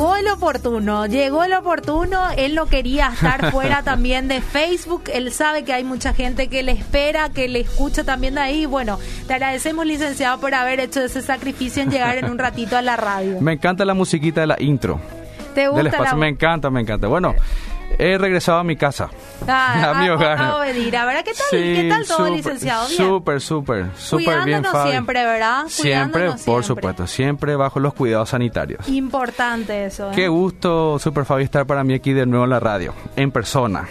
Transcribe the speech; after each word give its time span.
llegó 0.00 0.16
el 0.16 0.28
oportuno, 0.28 1.06
llegó 1.06 1.44
el 1.44 1.52
oportuno. 1.52 2.30
Él 2.34 2.54
no 2.54 2.66
quería 2.66 3.08
estar 3.08 3.50
fuera 3.52 3.82
también 3.82 4.28
de 4.28 4.40
Facebook. 4.40 5.04
Él 5.12 5.30
sabe 5.30 5.62
que 5.62 5.74
hay 5.74 5.84
mucha 5.84 6.14
gente 6.14 6.48
que 6.48 6.62
le 6.62 6.72
espera, 6.72 7.28
que 7.28 7.48
le 7.48 7.60
escucha 7.60 8.02
también 8.02 8.34
de 8.36 8.40
ahí. 8.40 8.64
Bueno, 8.64 8.98
te 9.26 9.34
agradecemos, 9.34 9.84
licenciado, 9.84 10.40
por 10.40 10.54
haber 10.54 10.80
hecho 10.80 11.02
ese 11.02 11.20
sacrificio 11.20 11.82
en 11.82 11.90
llegar 11.90 12.16
en 12.16 12.30
un 12.30 12.38
ratito 12.38 12.78
a 12.78 12.82
la 12.82 12.96
radio. 12.96 13.38
Me 13.40 13.52
encanta 13.52 13.84
la 13.84 13.92
musiquita 13.92 14.40
de 14.40 14.46
la 14.46 14.56
intro. 14.58 14.98
¿Te 15.54 15.68
gusta? 15.68 15.82
Del 15.82 15.92
espacio. 15.92 16.16
Me 16.16 16.28
encanta, 16.28 16.70
me 16.70 16.80
encanta. 16.80 17.06
Bueno, 17.08 17.34
he 17.98 18.18
regresado 18.18 18.58
a 18.58 18.64
mi 18.64 18.76
casa. 18.76 19.10
Ah, 19.46 19.90
a 19.96 20.02
mi 20.02 20.08
hogar. 20.08 20.38
A, 20.38 20.56
a 20.56 20.60
venir. 20.60 20.96
A 20.96 21.04
ver, 21.04 21.24
¿qué 21.24 21.32
tal? 21.32 21.46
Sí, 21.50 21.56
¿Qué 21.56 21.88
tal 21.90 22.06
todo, 22.06 22.16
súper, 22.18 22.32
licenciado? 22.32 22.88
Bien. 22.88 22.96
Súper, 22.96 23.40
súper, 23.40 23.86
súper 23.96 24.44
bien, 24.44 24.64
Fabi. 24.64 24.90
siempre, 24.90 25.24
¿verdad? 25.24 25.64
Siempre, 25.68 26.26
por 26.30 26.38
siempre. 26.38 26.62
supuesto, 26.64 27.06
siempre 27.06 27.56
bajo 27.56 27.80
los 27.80 27.94
cuidados 27.94 28.30
sanitarios. 28.30 28.88
Importante 28.88 29.86
eso. 29.86 30.10
¿eh? 30.10 30.14
Qué 30.14 30.28
gusto, 30.28 30.98
Super 30.98 31.24
Fabi, 31.24 31.44
estar 31.44 31.66
para 31.66 31.84
mí 31.84 31.94
aquí 31.94 32.12
de 32.12 32.26
nuevo 32.26 32.44
en 32.44 32.50
la 32.50 32.60
radio, 32.60 32.94
en 33.16 33.30
persona. 33.30 33.86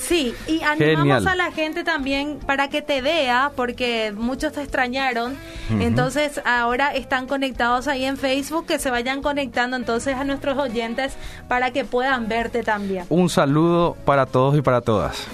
Sí, 0.00 0.34
y 0.48 0.62
animamos 0.62 0.78
Genial. 1.18 1.28
a 1.28 1.34
la 1.34 1.52
gente 1.52 1.84
también 1.84 2.38
para 2.46 2.68
que 2.68 2.80
te 2.82 3.02
vea, 3.02 3.52
porque 3.54 4.12
muchos 4.16 4.52
te 4.52 4.62
extrañaron. 4.62 5.36
Entonces, 5.78 6.40
ahora 6.44 6.94
están 6.94 7.26
conectados 7.26 7.86
ahí 7.86 8.04
en 8.04 8.16
Facebook, 8.16 8.66
que 8.66 8.78
se 8.78 8.90
vayan 8.90 9.22
conectando 9.22 9.76
entonces 9.76 10.16
a 10.16 10.24
nuestros 10.24 10.58
oyentes 10.58 11.12
para 11.48 11.70
que 11.70 11.84
puedan 11.84 12.28
verte 12.28 12.62
también. 12.62 13.04
Un 13.10 13.28
saludo 13.28 13.96
para 14.04 14.26
todos 14.26 14.56
y 14.56 14.62
para 14.62 14.80
todas. 14.80 15.26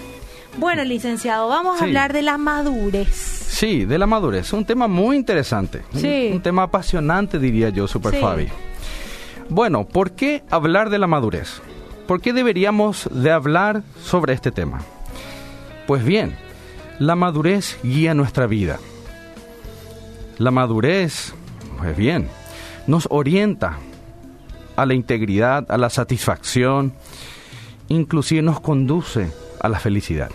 Bueno, 0.59 0.85
licenciado, 0.85 1.49
vamos 1.49 1.81
a 1.81 1.85
hablar 1.85 2.13
de 2.13 2.23
la 2.23 2.37
madurez. 2.39 3.09
Sí, 3.15 3.85
de 3.85 3.99
la 3.99 4.07
madurez, 4.07 4.53
un 4.53 4.65
tema 4.65 4.89
muy 4.89 5.15
interesante, 5.17 5.83
un- 5.95 6.01
Sí. 6.01 6.31
un, 6.33 6.43
tema 6.43 6.65
apasionante 6.65 7.39
diría 7.39 7.69
yo, 7.69 7.87
Super 7.87 8.15
Sí. 8.15 8.21
Fabi. 8.21 8.49
Bueno, 9.49 9.85
¿por 9.87 10.13
qué 10.13 10.43
hablar 10.51 10.91
de 10.91 10.99
la 10.99 11.07
madurez? 11.07 11.61
¿Por 12.07 12.21
qué 12.21 12.33
deberíamos 12.33 13.09
de 13.11 13.33
hablar 13.33 13.83
sobre 14.01 14.33
este 14.33 14.53
tema? 14.53 14.81
Pues 15.89 16.05
bien, 16.05 16.37
la 17.01 17.17
madurez 17.17 17.79
guía 17.83 18.15
nuestra 18.15 18.47
vida. 18.47 18.79
La 20.39 20.53
madurez, 20.53 21.35
pues 21.79 21.97
bien, 21.97 22.29
nos 22.87 23.09
orienta 23.11 23.79
a 24.77 24.87
la 24.87 24.95
integridad, 24.95 25.69
a 25.69 25.79
la 25.79 25.91
satisfacción, 25.91 26.95
inclusive 27.89 28.43
nos 28.43 28.61
conduce 28.61 29.33
a 29.61 29.69
la 29.69 29.81
felicidad. 29.81 30.31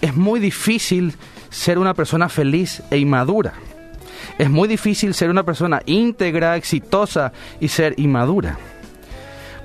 Es 0.00 0.14
muy 0.14 0.38
difícil 0.38 1.16
ser 1.50 1.78
una 1.78 1.94
persona 1.94 2.28
feliz 2.28 2.84
e 2.90 2.98
inmadura. 2.98 3.54
Es 4.38 4.48
muy 4.48 4.68
difícil 4.68 5.12
ser 5.14 5.30
una 5.30 5.42
persona 5.42 5.82
íntegra, 5.86 6.56
exitosa 6.56 7.32
y 7.58 7.68
ser 7.68 7.94
inmadura. 7.98 8.58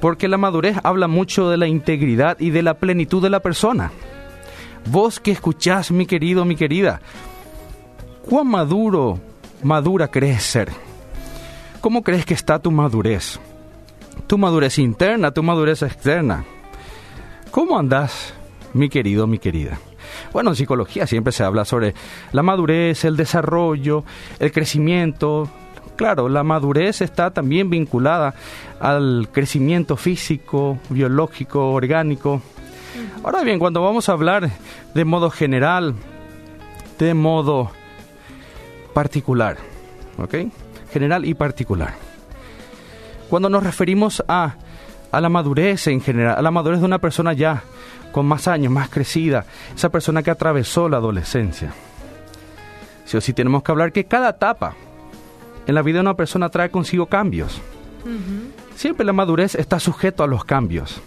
Porque 0.02 0.28
la 0.28 0.38
madurez 0.38 0.78
habla 0.84 1.08
mucho 1.08 1.50
de 1.50 1.58
la 1.58 1.68
integridad 1.68 2.40
y 2.40 2.52
de 2.52 2.62
la 2.62 2.76
plenitud 2.76 3.22
de 3.22 3.30
la 3.30 3.42
persona. 3.42 3.92
Vos 4.86 5.20
que 5.20 5.32
escuchás, 5.32 5.92
mi 5.92 6.06
querido, 6.06 6.46
mi 6.46 6.56
querida, 6.56 7.02
¿cuán 8.22 8.48
maduro, 8.48 9.20
madura 9.62 10.08
crees 10.08 10.44
ser? 10.44 10.70
¿Cómo 11.82 12.02
crees 12.02 12.26
que 12.26 12.34
está 12.34 12.60
tu 12.60 12.72
madurez? 12.72 13.40
Tu 14.28 14.38
madurez 14.38 14.80
interna, 14.80 15.32
tu 15.32 15.44
madurez 15.44 15.82
externa. 15.82 16.46
¿Cómo 17.52 17.78
andás, 17.78 18.34
mi 18.74 18.90
querido, 18.90 19.28
mi 19.28 19.40
querida? 19.40 19.80
Bueno, 20.34 20.52
en 20.52 20.56
psicología 20.56 21.08
siempre 21.08 21.34
se 21.34 21.44
habla 21.44 21.66
sobre 21.66 21.94
la 22.32 22.44
madurez, 22.44 23.06
el 23.06 23.18
desarrollo, 23.18 24.04
el 24.40 24.52
crecimiento. 24.52 25.50
Claro, 26.00 26.30
la 26.30 26.44
madurez 26.44 27.02
está 27.02 27.30
también 27.32 27.70
vinculada 27.70 28.34
al 28.80 29.28
crecimiento 29.34 29.98
físico, 29.98 30.80
biológico, 30.88 31.74
orgánico. 31.74 32.42
Ahora 33.22 33.44
bien, 33.44 33.60
cuando 33.60 33.84
vamos 33.84 34.08
a 34.08 34.14
hablar 34.14 34.50
de 34.94 35.04
modo 35.04 35.30
general, 35.30 35.96
de 37.00 37.14
modo 37.14 37.72
particular, 38.94 39.58
¿ok? 40.18 40.36
General 40.94 41.26
y 41.26 41.34
particular. 41.34 41.96
Cuando 43.30 43.50
nos 43.50 43.62
referimos 43.62 44.24
a, 44.30 44.56
a 45.12 45.20
la 45.20 45.28
madurez 45.28 45.88
en 45.88 46.00
general, 46.00 46.38
a 46.38 46.42
la 46.42 46.50
madurez 46.52 46.80
de 46.80 46.86
una 46.86 47.00
persona 47.00 47.34
ya 47.34 47.64
con 48.14 48.26
más 48.26 48.48
años, 48.48 48.72
más 48.72 48.88
crecida, 48.88 49.44
esa 49.76 49.90
persona 49.90 50.24
que 50.24 50.32
atravesó 50.32 50.88
la 50.88 50.96
adolescencia. 50.96 51.74
Sí 53.04 53.18
o 53.18 53.22
sí 53.22 53.34
tenemos 53.34 53.64
que 53.64 53.72
hablar 53.74 53.92
que 53.92 54.06
cada 54.06 54.30
etapa 54.30 54.76
en 55.70 55.76
la 55.76 55.84
vida 55.84 55.98
de 55.98 56.02
una 56.02 56.16
persona 56.16 56.50
trae 56.50 56.72
consigo 56.72 57.06
cambios. 57.06 57.62
Siempre 58.76 59.06
la 59.06 59.14
madurez 59.14 59.54
está 59.54 59.80
sujeto 59.80 60.24
a 60.24 60.28
los 60.28 60.44
cambios, 60.44 61.00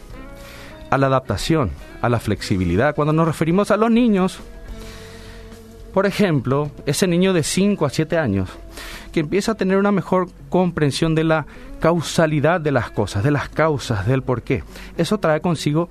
a 0.89 0.99
la 0.99 1.09
adaptación, 1.09 1.73
a 2.01 2.09
la 2.09 2.21
flexibilidad. 2.21 2.95
Cuando 2.95 3.13
nos 3.13 3.27
referimos 3.27 3.73
a 3.73 3.77
los 3.77 3.91
niños, 3.91 4.39
por 5.93 6.07
ejemplo, 6.07 6.71
ese 6.87 7.09
niño 7.09 7.33
de 7.33 7.43
5 7.43 7.85
a 7.87 7.91
7 7.91 8.19
años, 8.19 8.51
que 9.11 9.19
empieza 9.19 9.53
a 9.53 9.55
tener 9.57 9.79
una 9.79 9.91
mejor 9.91 10.29
comprensión 10.49 11.17
de 11.17 11.25
la 11.25 11.47
causalidad 11.81 12.61
de 12.61 12.71
las 12.71 12.93
cosas, 12.93 13.25
de 13.25 13.33
las 13.33 13.49
causas, 13.49 14.07
del 14.07 14.23
por 14.23 14.43
qué. 14.43 14.63
Eso 14.97 15.19
trae 15.19 15.41
consigo 15.41 15.89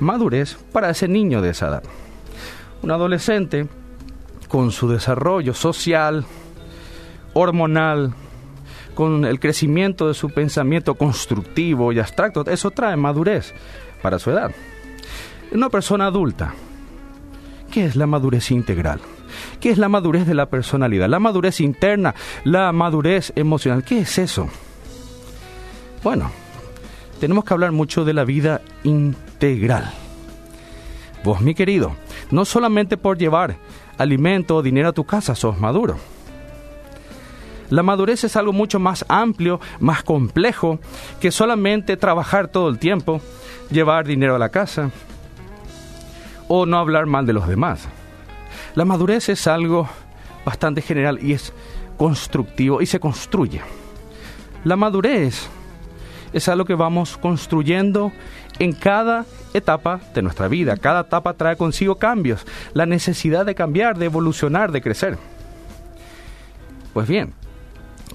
madurez 0.00 0.56
para 0.72 0.88
ese 0.88 1.08
niño 1.08 1.42
de 1.42 1.50
esa 1.50 1.68
edad. 1.68 1.82
Un 2.80 2.90
adolescente 2.90 3.68
con 4.48 4.72
su 4.72 4.88
desarrollo 4.88 5.52
social, 5.52 6.24
hormonal, 7.34 8.14
con 8.94 9.24
el 9.24 9.40
crecimiento 9.40 10.08
de 10.08 10.14
su 10.14 10.30
pensamiento 10.30 10.94
constructivo 10.94 11.92
y 11.92 11.98
abstracto, 11.98 12.44
eso 12.46 12.70
trae 12.70 12.96
madurez 12.96 13.52
para 14.02 14.18
su 14.18 14.30
edad. 14.30 14.52
Una 15.52 15.68
persona 15.68 16.06
adulta, 16.06 16.54
¿qué 17.70 17.84
es 17.84 17.96
la 17.96 18.06
madurez 18.06 18.50
integral? 18.50 19.00
¿Qué 19.60 19.70
es 19.70 19.78
la 19.78 19.88
madurez 19.88 20.26
de 20.26 20.34
la 20.34 20.46
personalidad? 20.46 21.08
La 21.08 21.18
madurez 21.18 21.60
interna, 21.60 22.14
la 22.44 22.72
madurez 22.72 23.32
emocional, 23.34 23.84
¿qué 23.84 24.00
es 24.00 24.18
eso? 24.18 24.48
Bueno, 26.02 26.30
tenemos 27.20 27.44
que 27.44 27.54
hablar 27.54 27.72
mucho 27.72 28.04
de 28.04 28.14
la 28.14 28.24
vida 28.24 28.60
integral. 28.84 29.90
Vos, 31.24 31.40
mi 31.40 31.54
querido, 31.54 31.96
no 32.30 32.44
solamente 32.44 32.96
por 32.96 33.18
llevar 33.18 33.56
alimento 33.98 34.56
o 34.56 34.62
dinero 34.62 34.90
a 34.90 34.92
tu 34.92 35.04
casa 35.04 35.34
sos 35.34 35.58
maduro. 35.58 35.96
La 37.70 37.82
madurez 37.82 38.24
es 38.24 38.36
algo 38.36 38.52
mucho 38.52 38.78
más 38.78 39.04
amplio, 39.08 39.60
más 39.80 40.02
complejo, 40.02 40.78
que 41.20 41.30
solamente 41.30 41.96
trabajar 41.96 42.48
todo 42.48 42.68
el 42.68 42.78
tiempo, 42.78 43.20
llevar 43.70 44.06
dinero 44.06 44.36
a 44.36 44.38
la 44.38 44.50
casa 44.50 44.90
o 46.48 46.66
no 46.66 46.78
hablar 46.78 47.06
mal 47.06 47.26
de 47.26 47.32
los 47.32 47.48
demás. 47.48 47.88
La 48.74 48.84
madurez 48.84 49.28
es 49.28 49.46
algo 49.46 49.88
bastante 50.44 50.82
general 50.82 51.18
y 51.22 51.32
es 51.32 51.52
constructivo 51.96 52.82
y 52.82 52.86
se 52.86 53.00
construye. 53.00 53.62
La 54.64 54.76
madurez 54.76 55.48
es 56.32 56.48
algo 56.48 56.64
que 56.64 56.74
vamos 56.74 57.16
construyendo 57.16 58.12
en 58.58 58.72
cada 58.72 59.24
etapa 59.52 60.00
de 60.14 60.22
nuestra 60.22 60.48
vida. 60.48 60.76
Cada 60.76 61.02
etapa 61.02 61.34
trae 61.34 61.56
consigo 61.56 61.96
cambios, 61.96 62.44
la 62.72 62.86
necesidad 62.86 63.46
de 63.46 63.54
cambiar, 63.54 63.96
de 63.96 64.06
evolucionar, 64.06 64.72
de 64.72 64.82
crecer. 64.82 65.18
Pues 66.92 67.08
bien, 67.08 67.32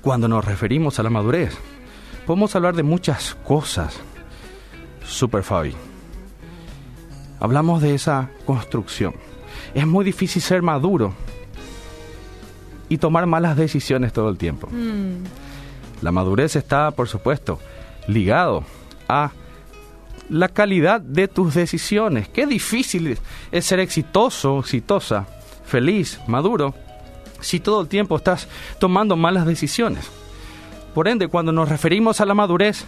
cuando 0.02 0.28
nos 0.28 0.46
referimos 0.46 1.00
a 1.00 1.04
la 1.04 1.10
madurez, 1.10 1.58
podemos 2.26 2.56
hablar 2.56 2.76
de 2.76 2.84
muchas 2.84 3.36
cosas. 3.46 4.00
Super 5.04 5.44
Fabi. 5.44 5.74
Hablamos 7.40 7.82
de 7.82 7.96
esa 7.96 8.30
construcción. 8.46 9.14
Es 9.74 9.86
muy 9.88 10.04
difícil 10.06 10.42
ser 10.42 10.62
maduro 10.62 11.14
y 12.90 12.98
tomar 12.98 13.26
malas 13.26 13.56
decisiones 13.56 14.14
todo 14.14 14.30
el 14.30 14.38
tiempo. 14.38 14.68
Mm, 14.72 15.24
La 16.02 16.12
madurez 16.12 16.56
está, 16.56 16.92
por 16.92 17.08
supuesto, 17.10 17.60
ligado 18.08 18.63
a 19.07 19.31
la 20.30 20.48
calidad 20.48 21.01
de 21.01 21.28
tus 21.28 21.56
decisiones. 21.56 22.30
Qué 22.30 22.46
difícil 22.46 23.18
es 23.51 23.66
ser 23.66 23.80
exitoso, 23.80 24.60
exitosa, 24.60 25.25
feliz, 25.66 26.19
maduro, 26.28 26.74
si 27.41 27.59
todo 27.59 27.81
el 27.81 27.88
tiempo 27.88 28.15
estás 28.18 28.47
tomando 28.80 29.15
malas 29.15 29.45
decisiones. 29.45 30.09
Por 30.94 31.07
ende, 31.07 31.27
cuando 31.27 31.51
nos 31.51 31.69
referimos 31.69 32.19
a 32.21 32.25
la 32.25 32.33
madurez, 32.33 32.86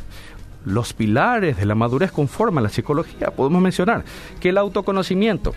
los 0.65 0.93
pilares 0.93 1.57
de 1.57 1.65
la 1.65 1.75
madurez 1.75 2.11
conforman 2.11 2.63
la 2.63 2.69
psicología. 2.69 3.31
Podemos 3.31 3.61
mencionar 3.61 4.03
que 4.39 4.49
el 4.49 4.57
autoconocimiento, 4.57 5.53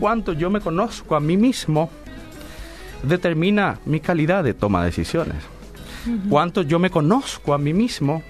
cuánto 0.00 0.32
yo 0.32 0.50
me 0.50 0.60
conozco 0.60 1.14
a 1.16 1.20
mí 1.20 1.36
mismo, 1.36 1.90
determina 3.02 3.78
mi 3.84 4.00
calidad 4.00 4.44
de 4.44 4.54
toma 4.54 4.80
de 4.80 4.86
decisiones. 4.86 5.36
Cuánto 6.28 6.62
yo 6.62 6.78
me 6.78 6.90
conozco 6.90 7.52
a 7.52 7.58
mí 7.58 7.72
mismo 7.72 8.22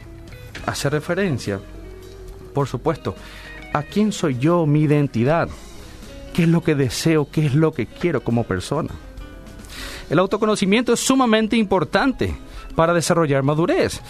hace 0.64 0.88
referencia, 0.88 1.60
por 2.54 2.66
supuesto, 2.66 3.14
a 3.74 3.82
quién 3.82 4.12
soy 4.12 4.38
yo, 4.38 4.64
mi 4.64 4.82
identidad, 4.82 5.48
qué 6.32 6.44
es 6.44 6.48
lo 6.48 6.62
que 6.62 6.74
deseo, 6.74 7.28
qué 7.30 7.44
es 7.46 7.54
lo 7.54 7.72
que 7.72 7.86
quiero 7.86 8.22
como 8.22 8.44
persona. 8.44 8.90
El 10.08 10.18
autoconocimiento 10.18 10.92
es 10.92 11.00
sumamente 11.00 11.56
importante 11.56 12.36
para 12.74 12.94
desarrollar 12.94 13.42
madurez. 13.42 14.00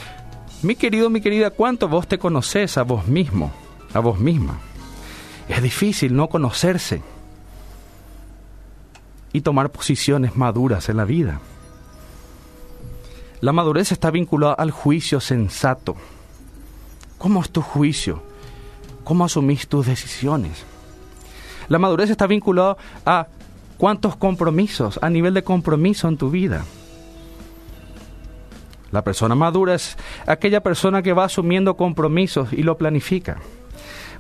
Mi 0.63 0.75
querido, 0.75 1.11
mi 1.11 1.21
querida, 1.21 1.51
¿cuánto 1.51 1.89
vos 1.89 2.07
te 2.07 2.19
conoces 2.19 2.77
a 2.77 2.83
vos 2.83 3.07
mismo, 3.07 3.53
a 3.95 4.01
vos 4.01 4.19
misma? 4.19 4.59
Es 5.49 5.63
difícil 5.63 6.15
no 6.15 6.29
conocerse 6.29 7.03
y 9.33 9.41
tomar 9.41 9.71
posiciones 9.71 10.37
maduras 10.37 10.89
en 10.89 10.97
la 10.97 11.05
vida. 11.05 11.41
La 13.41 13.53
madurez 13.53 13.93
está 13.93 14.11
vinculada 14.11 14.55
al 14.55 14.71
juicio 14.71 15.21
sensato. 15.21 15.97
¿Cómo 17.19 17.43
es 17.43 17.51
tu 17.51 17.63
juicio? 17.63 18.23
¿Cómo 19.05 19.25
asumís 19.25 19.69
tus 19.69 19.87
decisiones? 19.87 20.65
La 21.69 21.79
madurez 21.79 22.11
está 22.11 22.27
vinculada 22.27 22.77
a 23.05 23.27
cuántos 23.77 24.17
compromisos, 24.17 24.99
a 25.03 25.11
nivel 25.11 25.35
de 25.35 25.45
compromiso 25.45 26.09
en 26.09 26.17
tu 26.17 26.31
vida. 26.31 26.65
La 28.93 29.03
persona 29.03 29.35
madura 29.35 29.75
es 29.75 29.97
aquella 30.27 30.63
persona 30.63 31.03
que 31.03 31.13
va 31.13 31.25
asumiendo 31.25 31.77
compromisos 31.77 32.53
y 32.53 32.63
lo 32.63 32.79
planifica. 32.79 33.39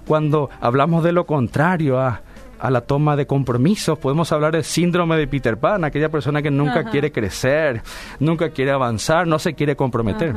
Cuando 0.07 0.51
hablamos 0.61 1.03
de 1.03 1.13
lo 1.13 1.27
contrario 1.27 2.01
a, 2.01 2.23
la 2.69 2.81
toma 2.81 3.17
de 3.17 3.27
compromisos, 3.27 3.99
podemos 3.99 4.33
hablar 4.33 4.53
del 4.53 4.65
síndrome 4.65 5.17
de 5.17 5.29
Peter 5.29 5.57
Pan, 5.57 5.85
aquella 5.85 6.09
persona 6.09 6.43
que 6.43 6.51
nunca 6.51 6.91
quiere 6.91 7.13
crecer, 7.13 7.83
nunca 8.19 8.51
quiere 8.51 8.73
avanzar, 8.73 9.27
no 9.27 9.39
se 9.39 9.55
quiere 9.55 9.77
comprometer. 9.77 10.35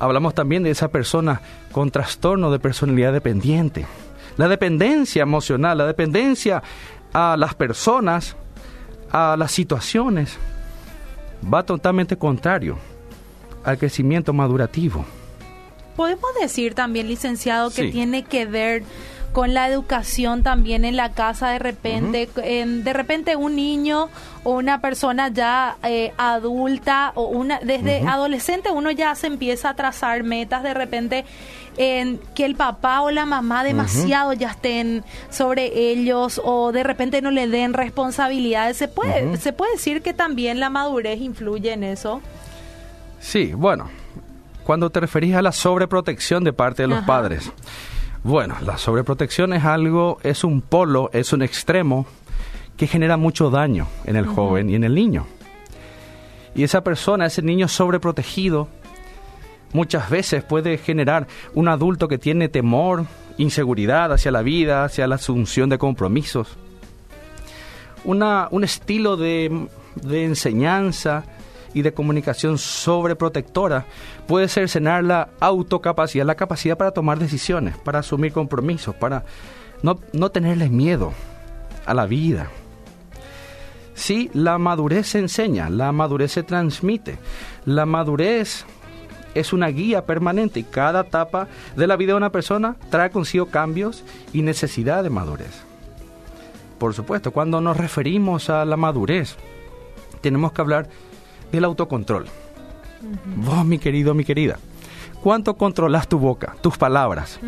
Hablamos 0.00 0.34
también 0.34 0.62
de 0.62 0.70
esa 0.70 0.88
persona 0.88 1.40
con 1.70 1.90
trastorno 1.90 2.50
de 2.50 2.58
personalidad 2.58 3.12
dependiente. 3.12 3.86
La 4.36 4.48
dependencia 4.48 5.22
emocional, 5.22 5.78
la 5.78 5.86
dependencia 5.86 6.62
a 7.12 7.36
las 7.36 7.54
personas, 7.54 8.36
a 9.10 9.36
las 9.38 9.52
situaciones, 9.52 10.38
va 11.52 11.64
totalmente 11.64 12.16
contrario 12.16 12.78
al 13.64 13.78
crecimiento 13.78 14.32
madurativo. 14.32 15.04
Podemos 15.96 16.30
decir 16.40 16.74
también, 16.74 17.08
licenciado, 17.08 17.70
que 17.70 17.90
tiene 17.90 18.22
que 18.22 18.46
ver 18.46 18.84
con 19.32 19.52
la 19.52 19.68
educación 19.68 20.42
también 20.42 20.84
en 20.84 20.96
la 20.96 21.12
casa 21.12 21.50
de 21.50 21.58
repente, 21.58 22.28
de 22.34 22.92
repente 22.92 23.36
un 23.36 23.56
niño 23.56 24.08
o 24.42 24.52
una 24.52 24.80
persona 24.80 25.28
ya 25.28 25.76
eh, 25.82 26.12
adulta 26.16 27.12
o 27.14 27.26
una 27.26 27.60
desde 27.60 28.00
adolescente 28.06 28.70
uno 28.70 28.90
ya 28.90 29.14
se 29.14 29.26
empieza 29.26 29.70
a 29.70 29.74
trazar 29.74 30.22
metas 30.22 30.62
de 30.62 30.72
repente 30.72 31.24
en 31.78 32.18
que 32.34 32.44
el 32.44 32.56
papá 32.56 33.00
o 33.00 33.10
la 33.10 33.24
mamá 33.24 33.64
demasiado 33.64 34.32
ya 34.32 34.50
estén 34.50 35.04
sobre 35.30 35.90
ellos 35.90 36.40
o 36.44 36.72
de 36.72 36.82
repente 36.82 37.22
no 37.22 37.30
le 37.30 37.48
den 37.48 37.72
responsabilidades. 37.72 38.76
¿Se 38.76 38.88
puede, 38.88 39.36
¿Se 39.38 39.52
puede 39.52 39.72
decir 39.72 40.02
que 40.02 40.12
también 40.12 40.60
la 40.60 40.70
madurez 40.70 41.20
influye 41.20 41.72
en 41.72 41.84
eso? 41.84 42.20
Sí, 43.20 43.52
bueno, 43.54 43.88
cuando 44.64 44.90
te 44.90 45.00
referís 45.00 45.34
a 45.34 45.42
la 45.42 45.52
sobreprotección 45.52 46.44
de 46.44 46.52
parte 46.52 46.82
de 46.82 46.88
los 46.88 47.04
padres. 47.04 47.50
Bueno, 48.24 48.56
la 48.64 48.76
sobreprotección 48.76 49.52
es 49.52 49.64
algo, 49.64 50.18
es 50.22 50.44
un 50.44 50.60
polo, 50.60 51.08
es 51.12 51.32
un 51.32 51.42
extremo 51.42 52.06
que 52.76 52.86
genera 52.86 53.16
mucho 53.16 53.50
daño 53.50 53.86
en 54.04 54.16
el 54.16 54.26
joven 54.26 54.68
y 54.68 54.74
en 54.74 54.84
el 54.84 54.94
niño. 54.94 55.26
Y 56.54 56.64
esa 56.64 56.82
persona, 56.82 57.26
ese 57.26 57.42
niño 57.42 57.68
sobreprotegido, 57.68 58.68
muchas 59.72 60.10
veces 60.10 60.44
puede 60.44 60.78
generar 60.78 61.26
un 61.54 61.68
adulto 61.68 62.08
que 62.08 62.18
tiene 62.18 62.48
temor, 62.48 63.06
inseguridad 63.36 64.12
hacia 64.12 64.30
la 64.30 64.42
vida, 64.42 64.84
hacia 64.84 65.06
la 65.06 65.16
asunción 65.16 65.68
de 65.68 65.78
compromisos. 65.78 66.56
Una, 68.04 68.48
un 68.50 68.64
estilo 68.64 69.16
de, 69.16 69.68
de 69.96 70.24
enseñanza 70.24 71.24
y 71.74 71.82
de 71.82 71.92
comunicación 71.92 72.58
sobreprotectora 72.58 73.86
puede 74.26 74.48
cercenar 74.48 75.04
la 75.04 75.28
autocapacidad, 75.40 76.24
la 76.24 76.34
capacidad 76.34 76.76
para 76.76 76.92
tomar 76.92 77.18
decisiones, 77.18 77.76
para 77.76 78.00
asumir 78.00 78.32
compromisos, 78.32 78.94
para 78.94 79.24
no, 79.82 79.98
no 80.12 80.30
tenerle 80.30 80.68
miedo 80.68 81.12
a 81.86 81.94
la 81.94 82.06
vida. 82.06 82.48
Sí, 83.94 84.30
la 84.32 84.58
madurez 84.58 85.08
se 85.08 85.18
enseña, 85.18 85.68
la 85.70 85.90
madurez 85.90 86.32
se 86.32 86.44
transmite, 86.44 87.18
la 87.64 87.84
madurez 87.84 88.64
es 89.38 89.52
una 89.52 89.68
guía 89.68 90.04
permanente 90.06 90.60
y 90.60 90.64
cada 90.64 91.00
etapa 91.00 91.48
de 91.76 91.86
la 91.86 91.96
vida 91.96 92.12
de 92.12 92.18
una 92.18 92.32
persona 92.32 92.76
trae 92.90 93.10
consigo 93.10 93.46
cambios 93.46 94.04
y 94.32 94.42
necesidad 94.42 95.02
de 95.02 95.10
madurez. 95.10 95.62
Por 96.78 96.94
supuesto, 96.94 97.32
cuando 97.32 97.60
nos 97.60 97.76
referimos 97.76 98.50
a 98.50 98.64
la 98.64 98.76
madurez, 98.76 99.36
tenemos 100.20 100.52
que 100.52 100.60
hablar 100.60 100.88
del 101.50 101.64
autocontrol. 101.64 102.26
Vos, 103.36 103.64
mi 103.64 103.78
querido, 103.78 104.14
mi 104.14 104.24
querida, 104.24 104.58
¿cuánto 105.22 105.56
controlas 105.56 106.08
tu 106.08 106.18
boca, 106.18 106.56
tus 106.60 106.76
palabras? 106.78 107.40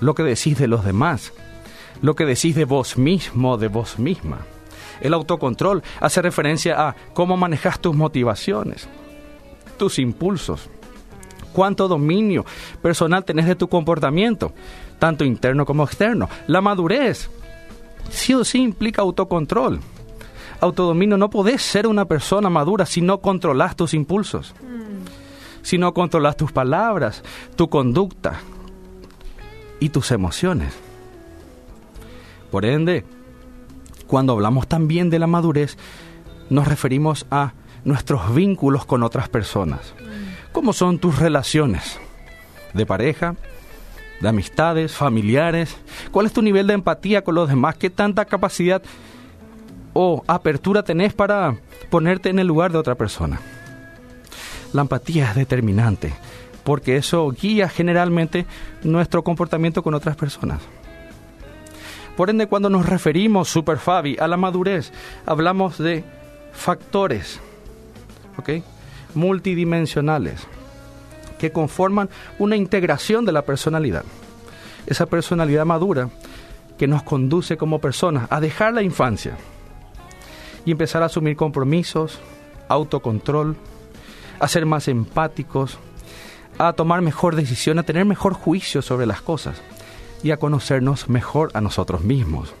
Lo 0.00 0.14
que 0.14 0.22
decís 0.22 0.58
de 0.58 0.68
los 0.68 0.84
demás, 0.84 1.32
lo 2.02 2.14
que 2.14 2.24
decís 2.24 2.54
de 2.54 2.64
vos 2.64 2.96
mismo, 2.96 3.58
de 3.58 3.68
vos 3.68 3.98
misma. 3.98 4.38
El 5.00 5.14
autocontrol 5.14 5.82
hace 6.00 6.22
referencia 6.22 6.88
a 6.88 6.96
cómo 7.14 7.36
manejas 7.36 7.80
tus 7.80 7.94
motivaciones, 7.94 8.88
tus 9.80 9.98
impulsos, 9.98 10.68
cuánto 11.54 11.88
dominio 11.88 12.44
personal 12.82 13.24
tenés 13.24 13.46
de 13.46 13.56
tu 13.56 13.66
comportamiento, 13.66 14.52
tanto 14.98 15.24
interno 15.24 15.64
como 15.64 15.84
externo. 15.84 16.28
La 16.46 16.60
madurez 16.60 17.30
sí 18.10 18.34
o 18.34 18.44
sí 18.44 18.60
implica 18.60 19.00
autocontrol. 19.00 19.80
Autodominio, 20.60 21.16
no 21.16 21.30
podés 21.30 21.62
ser 21.62 21.86
una 21.86 22.04
persona 22.04 22.50
madura 22.50 22.84
si 22.84 23.00
no 23.00 23.22
controlas 23.22 23.74
tus 23.74 23.94
impulsos, 23.94 24.54
mm. 24.60 25.62
si 25.62 25.78
no 25.78 25.94
controlas 25.94 26.36
tus 26.36 26.52
palabras, 26.52 27.22
tu 27.56 27.70
conducta 27.70 28.38
y 29.80 29.88
tus 29.88 30.10
emociones. 30.10 30.74
Por 32.50 32.66
ende, 32.66 33.06
cuando 34.06 34.34
hablamos 34.34 34.66
también 34.66 35.08
de 35.08 35.18
la 35.18 35.26
madurez, 35.26 35.78
nos 36.50 36.68
referimos 36.68 37.24
a 37.30 37.54
nuestros 37.84 38.34
vínculos 38.34 38.84
con 38.84 39.02
otras 39.02 39.28
personas. 39.28 39.94
¿Cómo 40.52 40.72
son 40.72 40.98
tus 40.98 41.18
relaciones 41.18 41.98
de 42.74 42.86
pareja, 42.86 43.36
de 44.20 44.28
amistades, 44.28 44.92
familiares? 44.92 45.76
¿Cuál 46.10 46.26
es 46.26 46.32
tu 46.32 46.42
nivel 46.42 46.66
de 46.66 46.74
empatía 46.74 47.22
con 47.22 47.34
los 47.34 47.48
demás? 47.48 47.76
¿Qué 47.76 47.90
tanta 47.90 48.24
capacidad 48.24 48.82
o 49.92 50.22
apertura 50.26 50.82
tenés 50.82 51.12
para 51.12 51.56
ponerte 51.88 52.28
en 52.28 52.38
el 52.38 52.46
lugar 52.46 52.72
de 52.72 52.78
otra 52.78 52.94
persona? 52.94 53.40
La 54.72 54.82
empatía 54.82 55.30
es 55.30 55.36
determinante 55.36 56.12
porque 56.64 56.96
eso 56.96 57.28
guía 57.30 57.68
generalmente 57.68 58.46
nuestro 58.82 59.24
comportamiento 59.24 59.82
con 59.82 59.94
otras 59.94 60.16
personas. 60.16 60.60
Por 62.16 62.28
ende, 62.28 62.46
cuando 62.46 62.68
nos 62.68 62.86
referimos, 62.86 63.48
Super 63.48 63.78
Fabi, 63.78 64.16
a 64.18 64.28
la 64.28 64.36
madurez, 64.36 64.92
hablamos 65.26 65.78
de 65.78 66.04
factores 66.52 67.40
multidimensionales 69.14 70.46
que 71.38 71.52
conforman 71.52 72.08
una 72.38 72.56
integración 72.56 73.24
de 73.24 73.32
la 73.32 73.42
personalidad. 73.42 74.04
Esa 74.86 75.06
personalidad 75.06 75.64
madura 75.64 76.10
que 76.78 76.86
nos 76.86 77.02
conduce 77.02 77.56
como 77.56 77.80
personas 77.80 78.26
a 78.30 78.40
dejar 78.40 78.74
la 78.74 78.82
infancia 78.82 79.36
y 80.64 80.72
empezar 80.72 81.02
a 81.02 81.06
asumir 81.06 81.36
compromisos, 81.36 82.18
autocontrol, 82.68 83.56
a 84.38 84.48
ser 84.48 84.66
más 84.66 84.88
empáticos, 84.88 85.78
a 86.58 86.72
tomar 86.72 87.00
mejor 87.02 87.36
decisión, 87.36 87.78
a 87.78 87.82
tener 87.82 88.04
mejor 88.04 88.34
juicio 88.34 88.82
sobre 88.82 89.06
las 89.06 89.22
cosas 89.22 89.60
y 90.22 90.30
a 90.30 90.36
conocernos 90.36 91.08
mejor 91.08 91.50
a 91.54 91.60
nosotros 91.60 92.02
mismos. 92.02 92.52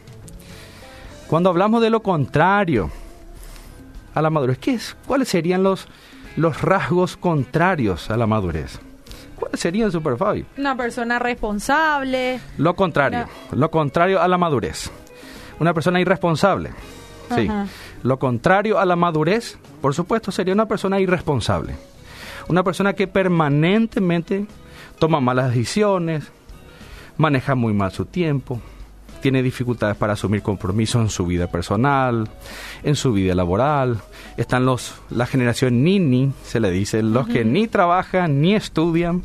Cuando 1.26 1.50
hablamos 1.50 1.82
de 1.82 1.90
lo 1.90 2.02
contrario, 2.02 2.90
a 4.14 4.22
la 4.22 4.30
madurez. 4.30 4.58
¿Qué 4.58 4.72
es? 4.72 4.96
¿Cuáles 5.06 5.28
serían 5.28 5.62
los, 5.62 5.86
los 6.36 6.62
rasgos 6.62 7.16
contrarios 7.16 8.10
a 8.10 8.16
la 8.16 8.26
madurez? 8.26 8.80
¿Cuáles 9.36 9.60
serían, 9.60 9.90
Super 9.90 10.16
Fabi? 10.16 10.44
Una 10.58 10.76
persona 10.76 11.18
responsable. 11.18 12.40
Lo 12.58 12.74
contrario, 12.74 13.26
lo 13.52 13.70
contrario 13.70 14.20
a 14.20 14.28
la 14.28 14.36
madurez. 14.36 14.90
Una 15.58 15.72
persona 15.74 16.00
irresponsable. 16.00 16.70
Sí. 17.34 17.48
Lo 18.02 18.18
contrario 18.18 18.78
a 18.78 18.84
la 18.84 18.96
madurez, 18.96 19.58
por 19.80 19.94
supuesto, 19.94 20.32
sería 20.32 20.54
una 20.54 20.66
persona 20.66 21.00
irresponsable. 21.00 21.74
Una 22.48 22.64
persona 22.64 22.94
que 22.94 23.06
permanentemente 23.06 24.46
toma 24.98 25.20
malas 25.20 25.50
decisiones, 25.50 26.30
maneja 27.16 27.54
muy 27.54 27.72
mal 27.72 27.92
su 27.92 28.06
tiempo, 28.06 28.60
tiene 29.20 29.42
dificultades 29.42 29.96
para 29.96 30.14
asumir 30.14 30.42
compromisos 30.42 31.02
en 31.02 31.08
su 31.08 31.26
vida 31.26 31.46
personal, 31.46 32.28
en 32.82 32.96
su 32.96 33.12
vida 33.12 33.34
laboral. 33.34 34.00
Están 34.36 34.64
los 34.64 34.94
la 35.10 35.26
generación 35.26 35.84
Nini, 35.84 36.32
se 36.44 36.60
le 36.60 36.70
dice, 36.70 37.02
los 37.02 37.28
que 37.28 37.44
ni 37.44 37.68
trabajan 37.68 38.40
ni 38.40 38.54
estudian, 38.54 39.22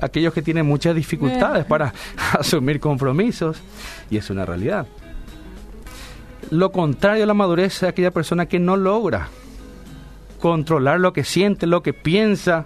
aquellos 0.00 0.32
que 0.32 0.42
tienen 0.42 0.66
muchas 0.66 0.94
dificultades 0.94 1.64
para 1.64 1.92
asumir 2.38 2.80
compromisos 2.80 3.60
y 4.10 4.16
es 4.16 4.30
una 4.30 4.44
realidad. 4.44 4.86
Lo 6.50 6.72
contrario 6.72 7.24
a 7.24 7.26
la 7.26 7.34
madurez 7.34 7.76
es 7.76 7.82
aquella 7.84 8.10
persona 8.10 8.46
que 8.46 8.58
no 8.58 8.76
logra 8.76 9.28
controlar 10.40 10.98
lo 10.98 11.12
que 11.12 11.22
siente, 11.22 11.66
lo 11.66 11.82
que 11.82 11.92
piensa, 11.92 12.64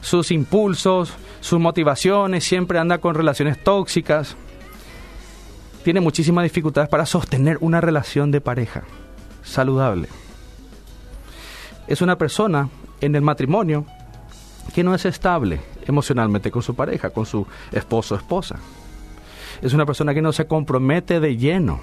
sus 0.00 0.30
impulsos, 0.30 1.14
sus 1.40 1.60
motivaciones, 1.60 2.44
siempre 2.44 2.78
anda 2.78 2.98
con 2.98 3.14
relaciones 3.14 3.62
tóxicas. 3.62 4.36
Tiene 5.84 6.00
muchísimas 6.00 6.44
dificultades 6.44 6.88
para 6.88 7.04
sostener 7.04 7.58
una 7.60 7.78
relación 7.78 8.30
de 8.30 8.40
pareja 8.40 8.84
saludable. 9.42 10.08
Es 11.86 12.00
una 12.00 12.16
persona 12.16 12.70
en 13.02 13.14
el 13.14 13.20
matrimonio 13.20 13.84
que 14.74 14.82
no 14.82 14.94
es 14.94 15.04
estable 15.04 15.60
emocionalmente 15.86 16.50
con 16.50 16.62
su 16.62 16.74
pareja, 16.74 17.10
con 17.10 17.26
su 17.26 17.46
esposo 17.70 18.14
o 18.14 18.18
esposa. 18.18 18.56
Es 19.60 19.74
una 19.74 19.84
persona 19.84 20.14
que 20.14 20.22
no 20.22 20.32
se 20.32 20.46
compromete 20.46 21.20
de 21.20 21.36
lleno 21.36 21.80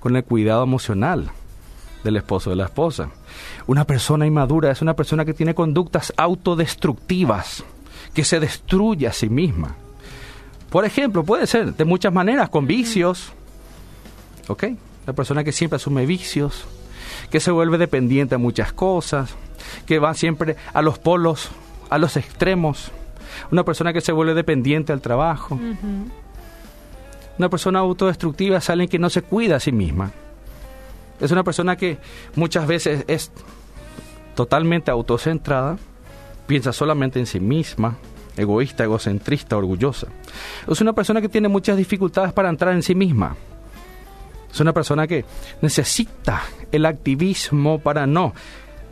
con 0.00 0.16
el 0.16 0.24
cuidado 0.24 0.64
emocional 0.64 1.30
del 2.02 2.16
esposo 2.16 2.50
o 2.50 2.52
de 2.52 2.56
la 2.56 2.64
esposa. 2.64 3.10
Una 3.68 3.86
persona 3.86 4.26
inmadura 4.26 4.72
es 4.72 4.82
una 4.82 4.96
persona 4.96 5.24
que 5.24 5.32
tiene 5.32 5.54
conductas 5.54 6.12
autodestructivas, 6.16 7.62
que 8.14 8.24
se 8.24 8.40
destruye 8.40 9.06
a 9.06 9.12
sí 9.12 9.28
misma. 9.28 9.76
Por 10.72 10.86
ejemplo, 10.86 11.22
puede 11.22 11.46
ser 11.46 11.74
de 11.74 11.84
muchas 11.84 12.14
maneras, 12.14 12.48
con 12.48 12.66
vicios, 12.66 13.34
¿ok? 14.48 14.64
La 15.06 15.12
persona 15.12 15.44
que 15.44 15.52
siempre 15.52 15.76
asume 15.76 16.06
vicios, 16.06 16.64
que 17.30 17.40
se 17.40 17.50
vuelve 17.50 17.76
dependiente 17.76 18.36
a 18.36 18.38
muchas 18.38 18.72
cosas, 18.72 19.34
que 19.84 19.98
va 19.98 20.14
siempre 20.14 20.56
a 20.72 20.80
los 20.80 20.98
polos, 20.98 21.50
a 21.90 21.98
los 21.98 22.16
extremos. 22.16 22.90
Una 23.50 23.64
persona 23.64 23.92
que 23.92 24.00
se 24.00 24.12
vuelve 24.12 24.32
dependiente 24.32 24.94
al 24.94 25.02
trabajo. 25.02 25.60
Una 27.38 27.50
persona 27.50 27.80
autodestructiva 27.80 28.56
es 28.56 28.70
alguien 28.70 28.88
que 28.88 28.98
no 28.98 29.10
se 29.10 29.20
cuida 29.20 29.56
a 29.56 29.60
sí 29.60 29.72
misma. 29.72 30.10
Es 31.20 31.30
una 31.32 31.44
persona 31.44 31.76
que 31.76 31.98
muchas 32.34 32.66
veces 32.66 33.04
es 33.08 33.30
totalmente 34.34 34.90
autocentrada, 34.90 35.76
piensa 36.46 36.72
solamente 36.72 37.18
en 37.18 37.26
sí 37.26 37.40
misma, 37.40 37.98
egoísta, 38.36 38.84
egocentrista, 38.84 39.56
orgullosa. 39.56 40.08
Es 40.68 40.80
una 40.80 40.92
persona 40.92 41.20
que 41.20 41.28
tiene 41.28 41.48
muchas 41.48 41.76
dificultades 41.76 42.32
para 42.32 42.48
entrar 42.48 42.74
en 42.74 42.82
sí 42.82 42.94
misma. 42.94 43.36
Es 44.52 44.60
una 44.60 44.72
persona 44.72 45.06
que 45.06 45.24
necesita 45.62 46.42
el 46.70 46.84
activismo 46.86 47.78
para 47.78 48.06
no 48.06 48.34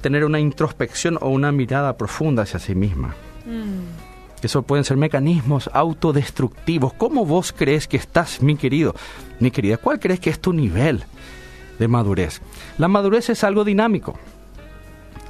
tener 0.00 0.24
una 0.24 0.40
introspección 0.40 1.18
o 1.20 1.28
una 1.28 1.52
mirada 1.52 1.96
profunda 1.96 2.44
hacia 2.44 2.58
sí 2.58 2.74
misma. 2.74 3.14
Mm. 3.44 4.10
Eso 4.42 4.62
pueden 4.62 4.84
ser 4.84 4.96
mecanismos 4.96 5.68
autodestructivos. 5.72 6.94
¿Cómo 6.94 7.26
vos 7.26 7.52
crees 7.52 7.86
que 7.86 7.98
estás, 7.98 8.40
mi 8.40 8.56
querido, 8.56 8.94
mi 9.38 9.50
querida? 9.50 9.76
¿Cuál 9.76 10.00
crees 10.00 10.18
que 10.18 10.30
es 10.30 10.40
tu 10.40 10.54
nivel 10.54 11.04
de 11.78 11.88
madurez? 11.88 12.40
La 12.78 12.88
madurez 12.88 13.28
es 13.28 13.44
algo 13.44 13.64
dinámico. 13.64 14.18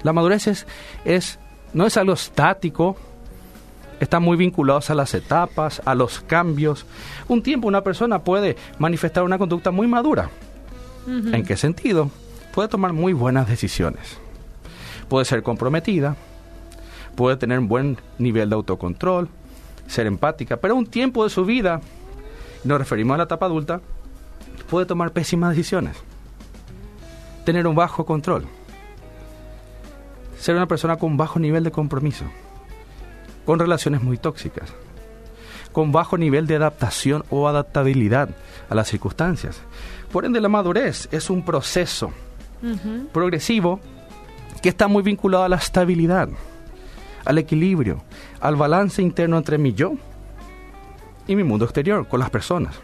La 0.04 0.12
madurez 0.12 0.46
es, 0.46 0.66
es 1.04 1.40
no 1.74 1.86
es 1.86 1.96
algo 1.96 2.12
estático, 2.12 2.96
está 4.00 4.18
muy 4.18 4.36
vinculado 4.36 4.80
a 4.88 4.94
las 4.94 5.14
etapas, 5.14 5.80
a 5.84 5.94
los 5.94 6.20
cambios. 6.20 6.86
Un 7.28 7.42
tiempo 7.42 7.68
una 7.68 7.82
persona 7.82 8.24
puede 8.24 8.56
manifestar 8.78 9.22
una 9.22 9.38
conducta 9.38 9.70
muy 9.70 9.86
madura. 9.86 10.30
¿En 11.06 11.44
qué 11.44 11.56
sentido? 11.56 12.10
Puede 12.54 12.68
tomar 12.68 12.92
muy 12.92 13.12
buenas 13.12 13.48
decisiones. 13.48 14.18
Puede 15.08 15.24
ser 15.24 15.42
comprometida, 15.42 16.16
puede 17.16 17.36
tener 17.36 17.58
un 17.58 17.68
buen 17.68 17.98
nivel 18.18 18.48
de 18.48 18.54
autocontrol, 18.54 19.28
ser 19.86 20.06
empática, 20.06 20.56
pero 20.56 20.76
un 20.76 20.86
tiempo 20.86 21.24
de 21.24 21.30
su 21.30 21.44
vida, 21.44 21.80
nos 22.64 22.78
referimos 22.78 23.14
a 23.14 23.18
la 23.18 23.24
etapa 23.24 23.46
adulta, 23.46 23.80
puede 24.68 24.86
tomar 24.86 25.12
pésimas 25.12 25.50
decisiones, 25.50 25.96
tener 27.44 27.66
un 27.66 27.74
bajo 27.74 28.06
control, 28.06 28.44
ser 30.38 30.54
una 30.54 30.66
persona 30.66 30.96
con 30.96 31.16
bajo 31.16 31.40
nivel 31.40 31.64
de 31.64 31.72
compromiso, 31.72 32.26
con 33.44 33.58
relaciones 33.58 34.02
muy 34.02 34.18
tóxicas, 34.18 34.72
con 35.72 35.92
bajo 35.92 36.18
nivel 36.18 36.46
de 36.46 36.56
adaptación 36.56 37.24
o 37.30 37.48
adaptabilidad 37.48 38.30
a 38.68 38.74
las 38.74 38.88
circunstancias. 38.88 39.60
Por 40.12 40.24
ende, 40.24 40.40
la 40.40 40.48
madurez 40.48 41.08
es 41.12 41.30
un 41.30 41.44
proceso 41.44 42.12
progresivo 43.12 43.80
que 44.62 44.68
está 44.68 44.88
muy 44.88 45.02
vinculado 45.02 45.44
a 45.44 45.48
la 45.48 45.56
estabilidad, 45.56 46.28
al 47.24 47.38
equilibrio, 47.38 48.02
al 48.40 48.56
balance 48.56 49.00
interno 49.02 49.38
entre 49.38 49.58
mi 49.58 49.72
yo 49.72 49.92
y 51.26 51.36
mi 51.36 51.44
mundo 51.44 51.64
exterior, 51.64 52.08
con 52.08 52.20
las 52.20 52.30
personas. 52.30 52.76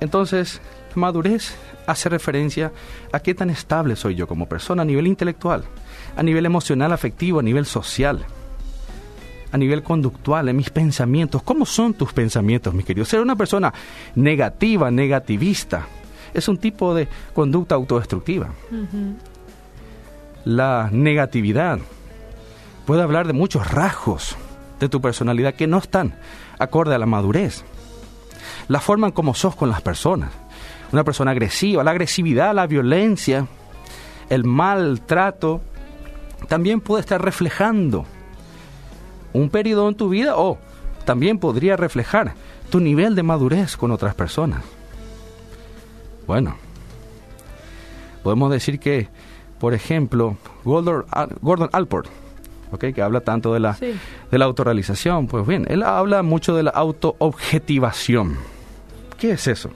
Entonces, 0.00 0.60
madurez 0.94 1.56
hace 1.86 2.08
referencia 2.08 2.72
a 3.12 3.20
qué 3.20 3.34
tan 3.34 3.50
estable 3.50 3.96
soy 3.96 4.14
yo 4.14 4.26
como 4.26 4.48
persona 4.48 4.82
a 4.82 4.84
nivel 4.84 5.06
intelectual, 5.06 5.64
a 6.16 6.22
nivel 6.22 6.46
emocional, 6.46 6.92
afectivo, 6.92 7.40
a 7.40 7.42
nivel 7.42 7.66
social, 7.66 8.24
a 9.50 9.58
nivel 9.58 9.82
conductual, 9.82 10.48
en 10.48 10.56
mis 10.56 10.70
pensamientos. 10.70 11.42
¿Cómo 11.42 11.66
son 11.66 11.94
tus 11.94 12.12
pensamientos, 12.12 12.74
mi 12.74 12.82
querido? 12.82 13.04
Ser 13.04 13.20
una 13.20 13.36
persona 13.36 13.72
negativa, 14.14 14.90
negativista, 14.90 15.86
es 16.34 16.48
un 16.48 16.58
tipo 16.58 16.94
de 16.94 17.08
conducta 17.34 17.74
autodestructiva 17.74 18.50
la 20.48 20.88
negatividad. 20.90 21.78
Puede 22.86 23.02
hablar 23.02 23.26
de 23.26 23.34
muchos 23.34 23.70
rasgos 23.70 24.34
de 24.80 24.88
tu 24.88 25.00
personalidad 25.00 25.54
que 25.54 25.66
no 25.66 25.76
están 25.76 26.14
acorde 26.58 26.94
a 26.94 26.98
la 26.98 27.04
madurez. 27.04 27.64
La 28.68 28.80
forma 28.80 29.08
en 29.08 29.12
cómo 29.12 29.34
sos 29.34 29.54
con 29.54 29.68
las 29.68 29.82
personas. 29.82 30.32
Una 30.90 31.04
persona 31.04 31.32
agresiva, 31.32 31.84
la 31.84 31.90
agresividad, 31.90 32.54
la 32.54 32.66
violencia, 32.66 33.46
el 34.30 34.44
maltrato, 34.44 35.60
también 36.48 36.80
puede 36.80 37.02
estar 37.02 37.22
reflejando 37.22 38.06
un 39.32 39.50
periodo 39.50 39.88
en 39.88 39.94
tu 39.94 40.08
vida 40.08 40.36
o 40.36 40.58
también 41.04 41.38
podría 41.38 41.76
reflejar 41.76 42.34
tu 42.70 42.80
nivel 42.80 43.14
de 43.14 43.22
madurez 43.22 43.76
con 43.76 43.90
otras 43.90 44.14
personas. 44.14 44.62
Bueno, 46.26 46.56
podemos 48.22 48.50
decir 48.50 48.78
que 48.78 49.08
por 49.58 49.74
ejemplo, 49.74 50.36
Gordon, 50.64 51.04
Gordon 51.42 51.68
Alport, 51.72 52.08
okay, 52.70 52.92
que 52.92 53.02
habla 53.02 53.20
tanto 53.20 53.52
de 53.52 53.60
la, 53.60 53.76
de 54.30 54.38
la 54.38 54.44
autorrealización, 54.44 55.26
pues 55.26 55.46
bien, 55.46 55.66
él 55.68 55.82
habla 55.82 56.22
mucho 56.22 56.54
de 56.54 56.62
la 56.62 56.70
autoobjetivación. 56.70 58.36
¿Qué 59.18 59.32
es 59.32 59.46
eso? 59.48 59.70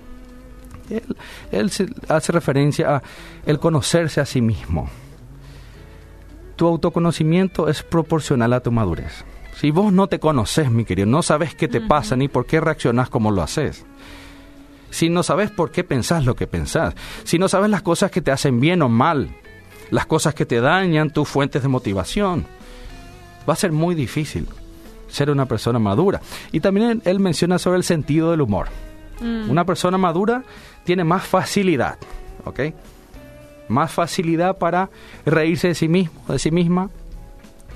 Él, 0.88 1.16
él 1.50 1.70
hace 2.08 2.32
referencia 2.32 2.96
a 2.96 3.02
el 3.44 3.58
conocerse 3.58 4.20
a 4.20 4.26
sí 4.26 4.40
mismo. 4.40 4.88
Tu 6.54 6.66
autoconocimiento 6.66 7.68
es 7.68 7.82
proporcional 7.82 8.52
a 8.52 8.60
tu 8.60 8.70
madurez. 8.70 9.24
Si 9.62 9.70
vos 9.70 9.92
no 9.92 10.08
te 10.08 10.18
conoces, 10.18 10.72
mi 10.72 10.84
querido, 10.84 11.06
no 11.06 11.22
sabes 11.22 11.54
qué 11.54 11.68
te 11.68 11.80
pasa 11.80 12.16
ni 12.16 12.26
por 12.26 12.46
qué 12.46 12.60
reaccionás 12.60 13.08
como 13.08 13.30
lo 13.30 13.42
haces. 13.42 13.86
Si 14.90 15.08
no 15.08 15.22
sabes 15.22 15.52
por 15.52 15.70
qué 15.70 15.84
pensás 15.84 16.24
lo 16.24 16.34
que 16.34 16.48
pensás, 16.48 16.96
si 17.22 17.38
no 17.38 17.46
sabes 17.46 17.70
las 17.70 17.82
cosas 17.82 18.10
que 18.10 18.20
te 18.20 18.32
hacen 18.32 18.58
bien 18.58 18.82
o 18.82 18.88
mal, 18.88 19.28
las 19.92 20.06
cosas 20.06 20.34
que 20.34 20.46
te 20.46 20.60
dañan, 20.60 21.10
tus 21.10 21.28
fuentes 21.28 21.62
de 21.62 21.68
motivación. 21.68 22.44
Va 23.48 23.52
a 23.52 23.56
ser 23.56 23.70
muy 23.70 23.94
difícil 23.94 24.48
ser 25.06 25.30
una 25.30 25.46
persona 25.46 25.78
madura. 25.78 26.20
Y 26.50 26.58
también 26.58 27.00
él 27.04 27.20
menciona 27.20 27.56
sobre 27.60 27.76
el 27.76 27.84
sentido 27.84 28.32
del 28.32 28.40
humor. 28.40 28.66
Mm. 29.20 29.48
Una 29.48 29.64
persona 29.64 29.96
madura 29.96 30.42
tiene 30.82 31.04
más 31.04 31.24
facilidad, 31.24 31.98
¿ok? 32.46 32.60
Más 33.68 33.92
facilidad 33.92 34.58
para 34.58 34.90
reírse 35.24 35.68
de 35.68 35.76
sí 35.76 35.86
mismo, 35.86 36.20
de 36.26 36.40
sí 36.40 36.50
misma, 36.50 36.90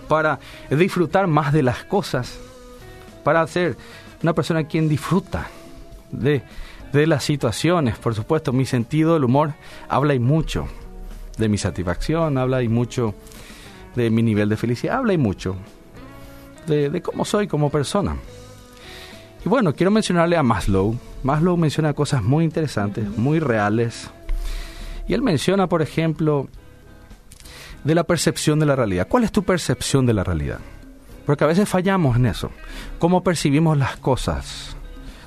para 0.08 0.38
disfrutar 0.70 1.26
más 1.26 1.52
de 1.52 1.62
las 1.62 1.84
cosas, 1.84 2.38
para 3.24 3.46
ser 3.46 3.76
una 4.22 4.32
persona 4.32 4.64
quien 4.64 4.88
disfruta 4.88 5.48
de, 6.10 6.42
de 6.92 7.06
las 7.06 7.24
situaciones. 7.24 7.98
Por 7.98 8.14
supuesto, 8.14 8.52
mi 8.52 8.66
sentido 8.66 9.14
del 9.14 9.24
humor 9.24 9.54
habla 9.88 10.14
y 10.14 10.18
mucho 10.18 10.66
de 11.38 11.48
mi 11.48 11.58
satisfacción, 11.58 12.38
habla 12.38 12.62
y 12.62 12.68
mucho 12.68 13.14
de 13.94 14.10
mi 14.10 14.22
nivel 14.22 14.48
de 14.48 14.56
felicidad, 14.56 14.98
habla 14.98 15.12
y 15.12 15.18
mucho 15.18 15.56
de, 16.66 17.02
cómo 17.02 17.24
soy 17.24 17.46
como 17.46 17.70
persona. 17.70 18.16
Y 19.44 19.48
bueno, 19.48 19.74
quiero 19.74 19.90
mencionarle 19.90 20.36
a 20.36 20.42
Maslow. 20.42 20.96
Maslow 21.22 21.56
menciona 21.56 21.94
cosas 21.94 22.22
muy 22.22 22.44
interesantes, 22.44 23.08
muy 23.16 23.38
reales. 23.38 24.10
Y 25.06 25.14
él 25.14 25.22
menciona, 25.22 25.68
por 25.68 25.82
ejemplo, 25.82 26.48
de 27.86 27.94
la 27.94 28.04
percepción 28.04 28.58
de 28.58 28.66
la 28.66 28.74
realidad. 28.74 29.06
¿Cuál 29.08 29.24
es 29.24 29.32
tu 29.32 29.44
percepción 29.44 30.06
de 30.06 30.12
la 30.12 30.24
realidad? 30.24 30.58
Porque 31.24 31.44
a 31.44 31.46
veces 31.46 31.68
fallamos 31.68 32.16
en 32.16 32.26
eso. 32.26 32.50
¿Cómo 32.98 33.22
percibimos 33.22 33.78
las 33.78 33.96
cosas? 33.96 34.76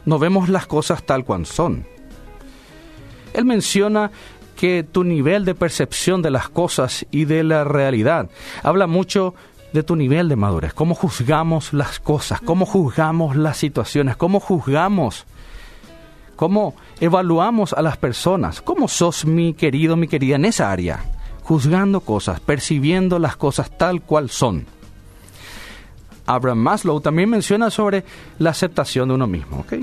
No 0.05 0.19
vemos 0.19 0.49
las 0.49 0.67
cosas 0.67 1.03
tal 1.03 1.23
cual 1.23 1.45
son. 1.45 1.85
Él 3.33 3.45
menciona 3.45 4.11
que 4.57 4.83
tu 4.83 5.05
nivel 5.05 5.45
de 5.45 5.55
percepción 5.55 6.21
de 6.21 6.31
las 6.31 6.49
cosas 6.49 7.05
y 7.11 7.25
de 7.25 7.43
la 7.43 7.63
realidad 7.63 8.29
habla 8.61 8.87
mucho 8.87 9.35
de 9.71 9.83
tu 9.83 9.95
nivel 9.95 10.27
de 10.27 10.35
madurez, 10.35 10.73
cómo 10.73 10.95
juzgamos 10.95 11.71
las 11.71 11.99
cosas, 11.99 12.41
cómo 12.41 12.65
juzgamos 12.65 13.37
las 13.37 13.55
situaciones, 13.55 14.17
cómo 14.17 14.41
juzgamos, 14.41 15.25
cómo 16.35 16.75
evaluamos 16.99 17.71
a 17.71 17.81
las 17.81 17.95
personas, 17.95 18.61
cómo 18.61 18.87
sos 18.89 19.25
mi 19.25 19.53
querido, 19.53 19.95
mi 19.95 20.07
querida 20.07 20.35
en 20.35 20.45
esa 20.45 20.71
área, 20.71 21.05
juzgando 21.49 22.01
cosas, 22.01 22.39
percibiendo 22.39 23.17
las 23.17 23.35
cosas 23.35 23.75
tal 23.75 24.03
cual 24.03 24.29
son. 24.29 24.67
Abraham 26.27 26.59
Maslow 26.59 27.01
también 27.01 27.27
menciona 27.27 27.71
sobre 27.71 28.03
la 28.37 28.51
aceptación 28.51 29.07
de 29.07 29.15
uno 29.15 29.25
mismo, 29.25 29.61
¿ok? 29.61 29.73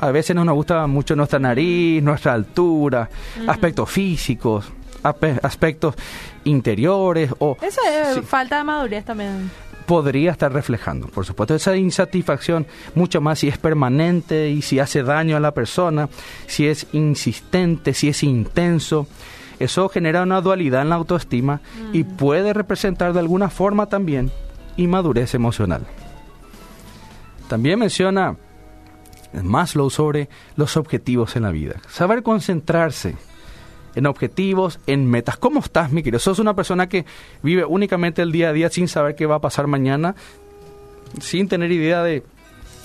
A 0.00 0.10
veces 0.10 0.34
no 0.34 0.44
nos 0.44 0.56
gusta 0.56 0.88
mucho 0.88 1.14
nuestra 1.14 1.38
nariz, 1.38 2.02
nuestra 2.02 2.32
altura, 2.32 3.08
aspectos 3.46 3.88
físicos, 3.88 4.64
aspectos 5.04 5.94
interiores 6.42 7.32
o... 7.38 7.56
Eso 7.62 7.80
es 7.88 8.26
falta 8.26 8.58
de 8.58 8.64
madurez 8.64 9.04
también. 9.04 9.52
Podría 9.86 10.32
estar 10.32 10.52
reflejando, 10.52 11.06
por 11.06 11.24
supuesto, 11.24 11.54
esa 11.54 11.76
insatisfacción 11.76 12.66
mucho 12.96 13.20
más 13.20 13.38
si 13.38 13.46
es 13.46 13.56
permanente 13.56 14.50
y 14.50 14.62
si 14.62 14.80
hace 14.80 15.04
daño 15.04 15.36
a 15.36 15.40
la 15.40 15.52
persona, 15.52 16.08
si 16.48 16.66
es 16.66 16.88
insistente, 16.92 17.94
si 17.94 18.08
es 18.08 18.24
intenso. 18.24 19.06
Eso 19.60 19.88
genera 19.88 20.22
una 20.22 20.40
dualidad 20.40 20.82
en 20.82 20.88
la 20.88 20.96
autoestima 20.96 21.60
y 21.92 22.02
mm. 22.02 22.16
puede 22.16 22.52
representar 22.52 23.12
de 23.12 23.20
alguna 23.20 23.50
forma 23.50 23.86
también 23.86 24.32
inmadurez 24.76 25.34
emocional. 25.34 25.86
También 27.48 27.78
menciona 27.78 28.36
Maslow 29.32 29.90
sobre 29.90 30.28
los 30.56 30.76
objetivos 30.76 31.36
en 31.36 31.42
la 31.42 31.50
vida. 31.50 31.76
Saber 31.88 32.22
concentrarse 32.22 33.16
en 33.94 34.06
objetivos, 34.06 34.80
en 34.86 35.06
metas. 35.06 35.36
¿Cómo 35.36 35.60
estás, 35.60 35.92
mi 35.92 36.02
querido? 36.02 36.20
¿Sos 36.20 36.38
una 36.38 36.54
persona 36.54 36.88
que 36.88 37.04
vive 37.42 37.64
únicamente 37.64 38.22
el 38.22 38.32
día 38.32 38.50
a 38.50 38.52
día 38.52 38.70
sin 38.70 38.88
saber 38.88 39.14
qué 39.14 39.26
va 39.26 39.36
a 39.36 39.40
pasar 39.40 39.66
mañana? 39.66 40.14
Sin 41.20 41.48
tener 41.48 41.70
idea 41.72 42.02
de, 42.02 42.22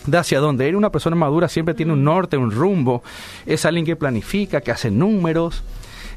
de 0.07 0.17
hacia 0.17 0.39
dónde 0.39 0.67
ir. 0.67 0.75
Una 0.75 0.91
persona 0.91 1.15
madura 1.15 1.47
siempre 1.47 1.73
tiene 1.73 1.93
un 1.93 2.03
norte, 2.03 2.37
un 2.37 2.51
rumbo. 2.51 3.03
Es 3.45 3.65
alguien 3.65 3.85
que 3.85 3.95
planifica, 3.95 4.61
que 4.61 4.71
hace 4.71 4.91
números. 4.91 5.63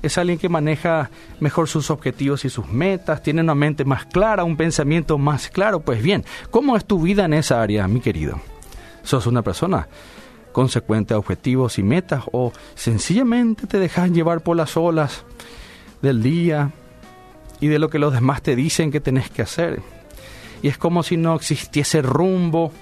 Es 0.03 0.19
alguien 0.19 0.39
que 0.39 0.49
maneja 0.49 1.11
mejor 1.41 1.69
sus 1.69 1.91
objetivos 1.91 2.45
y 2.45 2.51
sus 2.51 2.69
metas, 2.69 3.23
tiene 3.23 3.43
una 3.43 3.55
mente 3.55 3.85
más 3.85 4.07
clara, 4.07 4.45
un 4.45 4.57
pensamiento 4.57 5.19
más 5.19 5.49
claro. 5.49 5.81
Pues 5.81 6.03
bien, 6.03 6.25
¿cómo 6.51 6.77
es 6.77 6.85
tu 6.85 7.01
vida 7.01 7.25
en 7.25 7.35
esa 7.35 7.63
área, 7.63 7.89
mi 7.89 8.01
querido? 8.01 8.41
¿Sos 9.03 9.27
una 9.27 9.43
persona 9.43 9.89
consecuente 10.53 11.15
a 11.15 11.19
objetivos 11.19 11.79
y 11.79 11.83
metas 11.83 12.25
o 12.33 12.53
sencillamente 12.75 13.67
te 13.67 13.79
dejas 13.79 14.11
llevar 14.11 14.41
por 14.41 14.57
las 14.57 14.77
olas 14.77 15.25
del 16.03 16.23
día 16.23 16.73
y 17.61 17.69
de 17.69 17.79
lo 17.79 17.91
que 17.91 17.99
los 17.99 18.13
demás 18.13 18.43
te 18.43 18.57
dicen 18.57 18.91
que 18.91 19.01
tenés 19.01 19.31
que 19.31 19.43
hacer. 19.43 19.83
Y 20.63 20.69
es 20.69 20.79
como 20.79 21.03
si 21.03 21.17
no 21.17 21.35
existiese 21.35 22.03
rumbo 22.03 22.73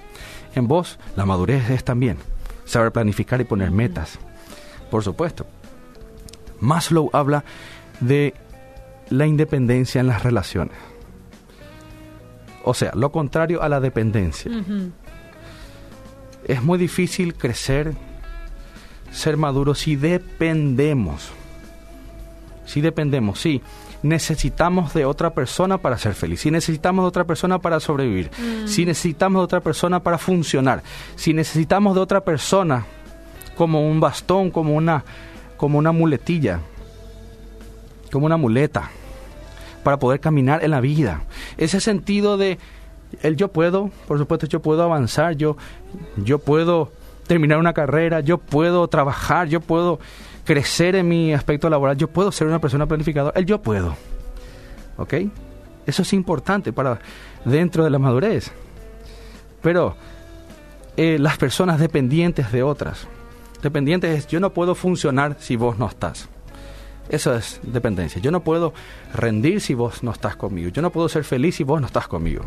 en 0.55 0.69
vos. 0.69 0.99
La 1.17 1.27
madurez 1.27 1.71
es 1.71 1.85
también 1.85 2.17
saber 2.65 2.93
planificar 2.93 3.41
y 3.41 3.45
poner 3.45 3.71
metas. 3.71 4.19
Por 4.91 5.03
supuesto. 5.03 5.47
Maslow 6.61 7.11
habla 7.13 7.45
de 8.01 8.35
la 9.11 9.27
independencia 9.27 10.01
en 10.01 10.07
las 10.07 10.23
relaciones. 10.23 10.77
O 12.65 12.75
sea, 12.75 12.93
lo 12.95 13.13
contrario 13.13 13.63
a 13.63 13.69
la 13.69 13.81
dependencia 13.81 14.51
es 16.47 16.63
muy 16.63 16.79
difícil 16.79 17.35
crecer, 17.35 17.95
ser 19.11 19.37
maduros 19.37 19.81
si 19.81 19.97
dependemos. 19.97 21.31
Si 22.65 22.81
dependemos, 22.81 23.41
sí. 23.41 23.63
Necesitamos 24.03 24.93
de 24.95 25.05
otra 25.05 25.31
persona 25.31 25.79
para 25.79 25.99
ser 25.99 26.15
feliz. 26.15 26.41
Si 26.41 26.51
necesitamos 26.51 27.05
de 27.05 27.09
otra 27.09 27.25
persona 27.25 27.59
para 27.59 27.81
sobrevivir. 27.81 28.31
Mm. 28.39 28.69
Si 28.69 28.85
necesitamos 28.85 29.41
de 29.41 29.45
otra 29.45 29.61
persona 29.61 30.03
para 30.03 30.19
funcionar. 30.19 30.83
Si 31.17 31.33
necesitamos 31.33 31.95
de 31.95 32.01
otra 32.01 32.21
persona 32.23 32.85
como 33.57 33.89
un 33.89 33.99
bastón, 34.01 34.51
como 34.51 34.75
una, 34.75 35.05
como 35.57 35.79
una 35.79 35.93
muletilla, 35.93 36.61
como 38.13 38.27
una 38.27 38.37
muleta, 38.37 38.91
para 39.83 39.99
poder 39.99 40.21
caminar 40.21 40.65
en 40.65 40.71
la 40.73 40.81
vida. 40.81 41.23
Ese 41.57 41.81
sentido 41.81 42.37
de 42.37 42.59
el 43.23 43.37
yo 43.37 43.49
puedo, 43.49 43.91
por 44.09 44.19
supuesto, 44.19 44.47
yo 44.47 44.61
puedo 44.61 44.83
avanzar, 44.83 45.37
yo, 45.37 45.57
yo 46.17 46.39
puedo 46.39 46.91
terminar 47.27 47.59
una 47.59 47.73
carrera, 47.73 48.21
yo 48.21 48.39
puedo 48.39 48.87
trabajar, 48.89 49.49
yo 49.49 49.61
puedo 49.61 49.99
crecer 50.45 50.97
en 50.97 51.09
mi 51.09 51.33
aspecto 51.33 51.69
laboral, 51.69 51.97
yo 51.97 52.09
puedo 52.09 52.31
ser 52.33 52.47
una 52.47 52.61
persona 52.61 52.87
planificadora, 52.87 53.39
el 53.39 53.47
yo 53.47 53.61
puedo. 53.61 53.97
¿Ok? 54.97 55.15
Eso 55.87 56.03
es 56.03 56.13
importante 56.13 56.73
para 56.73 56.99
dentro 57.45 57.85
de 57.85 57.91
la 57.91 57.99
madurez. 57.99 58.53
Pero 59.63 59.97
eh, 60.97 61.19
las 61.19 61.37
personas 61.39 61.79
dependientes 61.79 62.51
de 62.53 62.63
otras, 62.63 63.07
dependientes 63.63 64.19
es 64.19 64.27
yo 64.27 64.41
no 64.41 64.53
puedo 64.53 64.75
funcionar 64.75 65.37
si 65.39 65.57
vos 65.57 65.79
no 65.79 65.87
estás. 65.87 66.29
Eso 67.09 67.35
es 67.35 67.61
dependencia. 67.63 68.21
Yo 68.21 68.31
no 68.31 68.41
puedo 68.41 68.73
rendir 69.15 69.61
si 69.61 69.75
vos 69.75 70.03
no 70.03 70.11
estás 70.11 70.37
conmigo. 70.37 70.71
Yo 70.71 70.83
no 70.83 70.91
puedo 70.91 71.09
ser 71.09 71.25
feliz 71.25 71.57
si 71.57 71.65
vos 71.65 71.81
no 71.81 71.87
estás 71.87 72.09
conmigo. 72.09 72.43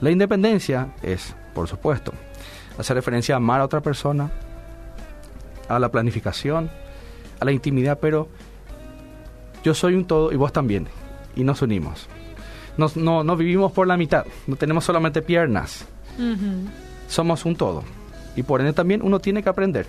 La 0.00 0.10
independencia 0.10 0.94
es, 1.02 1.34
por 1.54 1.66
supuesto, 1.68 2.12
hacer 2.78 2.96
referencia 2.96 3.34
a 3.34 3.38
amar 3.38 3.60
a 3.60 3.64
otra 3.64 3.80
persona, 3.80 4.30
a 5.68 5.78
la 5.78 5.90
planificación, 5.90 6.70
a 7.40 7.44
la 7.44 7.52
intimidad, 7.52 7.98
pero 8.00 8.28
yo 9.64 9.74
soy 9.74 9.94
un 9.94 10.04
todo 10.04 10.32
y 10.32 10.36
vos 10.36 10.52
también, 10.52 10.86
y 11.34 11.44
nos 11.44 11.62
unimos. 11.62 12.06
no, 12.76 13.24
no 13.24 13.36
vivimos 13.36 13.72
por 13.72 13.86
la 13.86 13.96
mitad, 13.96 14.26
no 14.46 14.56
tenemos 14.56 14.84
solamente 14.84 15.22
piernas, 15.22 15.86
somos 17.08 17.44
un 17.44 17.56
todo. 17.56 17.82
Y 18.36 18.42
por 18.42 18.60
ende 18.60 18.72
también 18.72 19.02
uno 19.02 19.18
tiene 19.18 19.42
que 19.42 19.48
aprender 19.48 19.86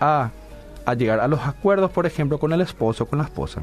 a, 0.00 0.30
a 0.84 0.94
llegar 0.94 1.20
a 1.20 1.28
los 1.28 1.40
acuerdos, 1.40 1.90
por 1.90 2.06
ejemplo, 2.06 2.38
con 2.38 2.52
el 2.52 2.60
esposo, 2.60 3.06
con 3.06 3.18
la 3.18 3.26
esposa, 3.26 3.60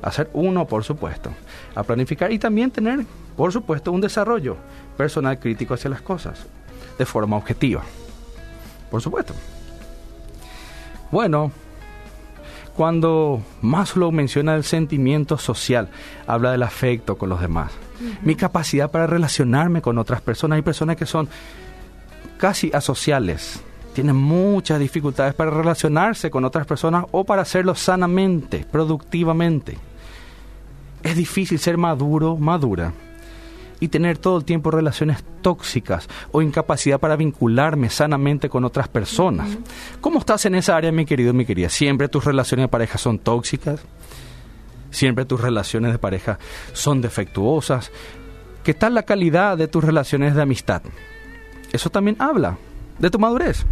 a 0.00 0.12
ser 0.12 0.30
uno, 0.32 0.66
por 0.66 0.84
supuesto, 0.84 1.30
a 1.74 1.82
planificar 1.82 2.32
y 2.32 2.38
también 2.38 2.70
tener, 2.70 3.04
por 3.36 3.52
supuesto, 3.52 3.92
un 3.92 4.00
desarrollo 4.00 4.56
personal 4.96 5.38
crítico 5.38 5.74
hacia 5.74 5.90
las 5.90 6.00
cosas, 6.00 6.46
de 6.98 7.04
forma 7.04 7.36
objetiva. 7.36 7.82
Por 8.90 9.02
supuesto. 9.02 9.34
Bueno, 11.10 11.50
cuando 12.76 13.42
Maslow 13.62 14.12
menciona 14.12 14.54
el 14.54 14.64
sentimiento 14.64 15.38
social, 15.38 15.88
habla 16.26 16.52
del 16.52 16.62
afecto 16.62 17.18
con 17.18 17.28
los 17.28 17.40
demás. 17.40 17.72
Mi 18.22 18.34
capacidad 18.34 18.90
para 18.90 19.06
relacionarme 19.06 19.82
con 19.82 19.98
otras 19.98 20.22
personas. 20.22 20.56
Hay 20.56 20.62
personas 20.62 20.96
que 20.96 21.04
son 21.04 21.28
casi 22.40 22.70
asociales, 22.72 23.60
tienen 23.92 24.16
muchas 24.16 24.80
dificultades 24.80 25.34
para 25.34 25.50
relacionarse 25.50 26.30
con 26.30 26.46
otras 26.46 26.66
personas 26.66 27.04
o 27.12 27.24
para 27.24 27.42
hacerlo 27.42 27.74
sanamente, 27.74 28.66
productivamente. 28.72 29.76
Es 31.02 31.16
difícil 31.16 31.58
ser 31.58 31.76
maduro, 31.76 32.36
madura 32.36 32.94
y 33.78 33.88
tener 33.88 34.16
todo 34.16 34.38
el 34.38 34.44
tiempo 34.44 34.70
relaciones 34.70 35.22
tóxicas 35.42 36.08
o 36.32 36.40
incapacidad 36.40 36.98
para 36.98 37.16
vincularme 37.16 37.90
sanamente 37.90 38.48
con 38.48 38.64
otras 38.64 38.88
personas. 38.88 39.58
¿Cómo 40.00 40.18
estás 40.18 40.46
en 40.46 40.54
esa 40.54 40.76
área, 40.76 40.92
mi 40.92 41.04
querido, 41.04 41.34
mi 41.34 41.44
querida? 41.44 41.68
¿Siempre 41.68 42.08
tus 42.08 42.24
relaciones 42.24 42.64
de 42.64 42.68
pareja 42.68 42.96
son 42.96 43.18
tóxicas? 43.18 43.80
¿Siempre 44.90 45.26
tus 45.26 45.42
relaciones 45.42 45.92
de 45.92 45.98
pareja 45.98 46.38
son 46.72 47.02
defectuosas? 47.02 47.90
¿Qué 48.64 48.72
tal 48.72 48.94
la 48.94 49.02
calidad 49.02 49.58
de 49.58 49.68
tus 49.68 49.84
relaciones 49.84 50.34
de 50.34 50.42
amistad? 50.42 50.82
Eso 51.72 51.90
también 51.90 52.16
habla 52.18 52.58
de 52.98 53.10
tu 53.10 53.18
madurez. 53.18 53.64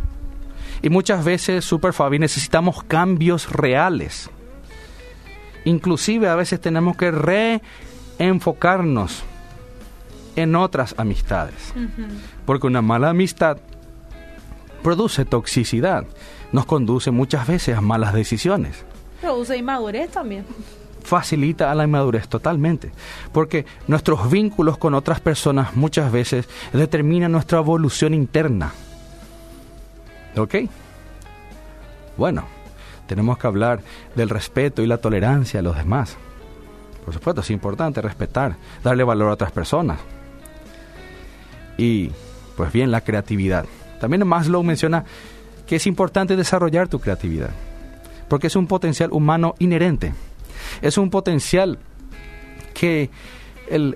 Y 0.82 0.90
muchas 0.90 1.24
veces, 1.24 1.64
Super 1.64 1.92
Fabi, 1.92 2.18
necesitamos 2.18 2.82
cambios 2.84 3.50
reales. 3.50 4.30
Inclusive 5.64 6.28
a 6.28 6.36
veces 6.36 6.60
tenemos 6.60 6.96
que 6.96 7.10
reenfocarnos 7.10 9.24
en 10.36 10.54
otras 10.54 10.94
amistades. 10.96 11.74
Porque 12.46 12.68
una 12.68 12.80
mala 12.80 13.10
amistad 13.10 13.58
produce 14.82 15.24
toxicidad, 15.24 16.06
nos 16.52 16.64
conduce 16.64 17.10
muchas 17.10 17.46
veces 17.46 17.76
a 17.76 17.80
malas 17.80 18.14
decisiones. 18.14 18.84
Produce 19.20 19.56
inmadurez 19.56 20.10
también. 20.10 20.44
Facilita 21.08 21.70
a 21.70 21.74
la 21.74 21.84
inmadurez 21.84 22.28
totalmente, 22.28 22.92
porque 23.32 23.64
nuestros 23.86 24.30
vínculos 24.30 24.76
con 24.76 24.92
otras 24.92 25.20
personas 25.20 25.74
muchas 25.74 26.12
veces 26.12 26.46
determinan 26.74 27.32
nuestra 27.32 27.60
evolución 27.60 28.12
interna. 28.12 28.72
¿Ok? 30.36 30.56
Bueno, 32.18 32.44
tenemos 33.06 33.38
que 33.38 33.46
hablar 33.46 33.80
del 34.14 34.28
respeto 34.28 34.82
y 34.82 34.86
la 34.86 34.98
tolerancia 34.98 35.60
a 35.60 35.62
los 35.62 35.78
demás. 35.78 36.14
Por 37.06 37.14
supuesto, 37.14 37.40
es 37.40 37.50
importante 37.52 38.02
respetar, 38.02 38.56
darle 38.84 39.02
valor 39.02 39.30
a 39.30 39.32
otras 39.32 39.50
personas 39.50 40.00
y, 41.78 42.10
pues 42.54 42.70
bien, 42.70 42.90
la 42.90 43.00
creatividad. 43.00 43.64
También 43.98 44.26
Maslow 44.26 44.62
menciona 44.62 45.06
que 45.66 45.76
es 45.76 45.86
importante 45.86 46.36
desarrollar 46.36 46.88
tu 46.88 47.00
creatividad, 47.00 47.52
porque 48.28 48.48
es 48.48 48.56
un 48.56 48.66
potencial 48.66 49.10
humano 49.10 49.54
inherente. 49.58 50.12
Es 50.82 50.98
un 50.98 51.10
potencial 51.10 51.78
que 52.74 53.10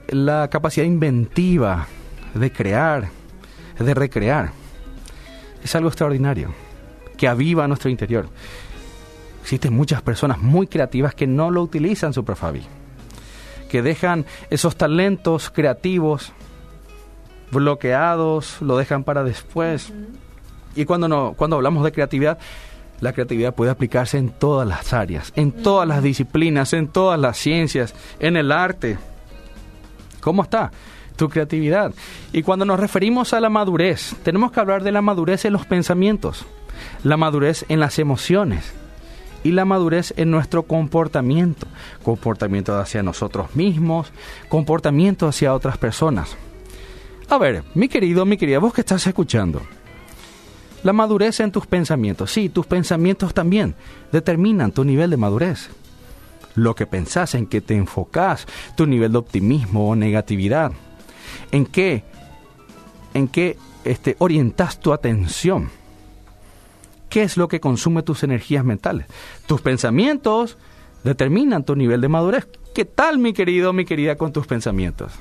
la 0.09 0.49
capacidad 0.51 0.87
inventiva 0.87 1.87
de 2.35 2.53
crear, 2.53 3.09
de 3.79 3.95
recrear, 3.95 4.53
es 5.63 5.75
algo 5.75 5.89
extraordinario, 5.89 6.53
que 7.17 7.29
aviva 7.29 7.69
nuestro 7.69 7.91
interior. 7.91 8.29
Existen 9.43 9.75
muchas 9.75 10.03
personas 10.03 10.39
muy 10.39 10.67
creativas 10.67 11.15
que 11.15 11.27
no 11.27 11.51
lo 11.51 11.63
utilizan, 11.63 12.13
Superfabi, 12.13 12.63
que 13.69 13.83
dejan 13.83 14.27
esos 14.51 14.77
talentos 14.77 15.51
creativos 15.51 16.33
bloqueados, 17.51 18.61
lo 18.61 18.77
dejan 18.77 19.05
para 19.05 19.23
después. 19.25 19.93
Y 20.75 20.85
cuando, 20.85 21.09
no, 21.09 21.35
cuando 21.37 21.57
hablamos 21.57 21.85
de 21.85 21.93
creatividad, 21.93 22.39
la 23.03 23.13
creatividad 23.13 23.53
puede 23.53 23.73
aplicarse 23.73 24.17
en 24.17 24.31
todas 24.31 24.67
las 24.67 24.93
áreas, 24.93 25.33
en 25.35 25.51
todas 25.51 25.89
las 25.89 26.05
disciplinas, 26.05 26.73
en 26.73 26.87
todas 26.87 27.19
las 27.19 27.37
ciencias, 27.37 27.95
en 28.21 28.37
el 28.37 28.53
arte. 28.53 28.97
¿Cómo 30.21 30.45
está 30.45 30.71
tu 31.17 31.29
creatividad? 31.29 31.93
Y 32.33 32.45
cuando 32.45 32.65
nos 32.65 32.79
referimos 32.79 33.35
a 33.35 33.41
la 33.41 33.51
madurez, 33.51 34.15
tenemos 34.23 34.53
que 34.53 34.61
hablar 34.61 34.85
de 34.85 34.93
la 34.93 35.03
madurez 35.03 35.45
en 35.45 35.53
los 35.53 35.67
pensamientos, 35.67 36.47
la 37.03 37.17
madurez 37.17 37.65
en 37.69 37.81
las 37.81 37.99
emociones 37.99 38.73
y 39.43 39.51
la 39.51 39.65
madurez 39.65 40.15
en 40.17 40.31
nuestro 40.31 40.63
comportamiento, 40.63 41.67
comportamiento 42.05 42.79
hacia 42.79 43.03
nosotros 43.03 43.57
mismos, 43.57 44.13
comportamiento 44.49 45.27
hacia 45.27 45.55
otras 45.55 45.77
personas. 45.77 46.37
A 47.29 47.37
ver, 47.37 47.65
mi 47.75 47.89
querido, 47.89 48.25
mi 48.25 48.37
querida, 48.37 48.61
vos 48.61 48.73
que 48.73 48.83
estás 48.83 49.05
escuchando, 49.09 49.61
la 50.83 50.93
madurez 50.93 51.41
en 51.41 51.53
tus 51.53 51.67
pensamientos. 51.67 52.33
Sí, 52.33 52.49
tus 52.49 52.67
pensamientos 52.67 53.35
también 53.35 53.75
determinan 54.11 54.73
tu 54.73 54.85
nivel 54.85 55.11
de 55.11 55.17
madurez. 55.17 55.71
Lo 56.55 56.75
que 56.75 56.87
pensás, 56.87 57.35
en 57.35 57.47
qué 57.47 57.61
te 57.61 57.75
enfocás, 57.75 58.47
tu 58.77 58.87
nivel 58.87 59.13
de 59.13 59.19
optimismo 59.19 59.89
o 59.89 59.97
negatividad. 59.97 60.73
En 61.51 61.67
qué, 61.67 62.05
en 63.15 63.29
qué 63.29 63.57
este, 63.85 64.17
orientas 64.19 64.81
tu 64.81 64.93
atención. 64.93 65.71
¿Qué 67.09 67.23
es 67.23 67.37
lo 67.37 67.49
que 67.49 67.61
consume 67.61 68.03
tus 68.03 68.23
energías 68.23 68.65
mentales? 68.65 69.07
Tus 69.47 69.61
pensamientos 69.61 70.59
determinan 71.05 71.65
tu 71.65 71.77
nivel 71.77 72.01
de 72.01 72.09
madurez. 72.09 72.49
¿Qué 72.75 72.85
tal, 72.85 73.19
mi 73.19 73.33
querido, 73.33 73.73
mi 73.73 73.85
querida, 73.85 74.17
con 74.17 74.33
tus 74.33 74.47
pensamientos? 74.47 75.13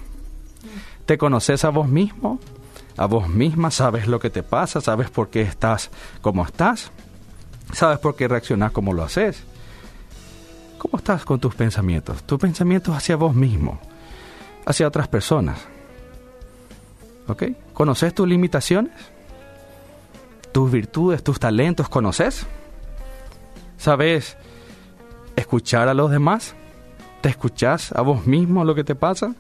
¿Te 1.06 1.18
conoces 1.18 1.66
a 1.66 1.70
vos 1.70 1.90
mismo? 1.90 2.40
A 2.98 3.06
vos 3.06 3.30
misma, 3.30 3.72
sabes 3.72 4.08
lo 4.08 4.20
que 4.20 4.30
te 4.30 4.44
pasa, 4.44 4.82
sabes 4.82 5.10
por 5.10 5.30
qué 5.30 5.42
estás 5.42 5.90
como 6.22 6.44
estás, 6.46 6.92
sabes 7.74 8.00
por 8.00 8.16
qué 8.16 8.28
reaccionás 8.28 8.72
como 8.72 8.94
lo 8.94 9.04
haces. 9.04 9.44
¿Cómo 10.78 10.98
estás 10.98 11.26
con 11.26 11.40
tus 11.40 11.54
pensamientos? 11.54 12.24
Tus 12.24 12.40
pensamientos 12.40 12.96
hacia 12.96 13.16
vos 13.16 13.36
mismo, 13.36 13.80
hacia 14.66 14.88
otras 14.88 15.08
personas. 15.08 15.60
¿Ok? 17.28 17.44
¿Conoces 17.74 18.16
tus 18.16 18.28
limitaciones? 18.28 18.94
¿Tus 20.52 20.72
virtudes, 20.72 21.24
tus 21.24 21.40
talentos, 21.40 21.88
conoces? 21.88 22.46
¿Sabes 23.78 24.38
escuchar 25.36 25.88
a 25.88 25.94
los 25.94 26.12
demás? 26.12 26.56
¿Te 27.22 27.30
escuchás 27.30 27.92
a 27.94 28.02
vos 28.02 28.26
mismo 28.26 28.66
lo 28.66 28.76
que 28.76 28.84
te 28.84 28.96
pasa? 28.96 29.36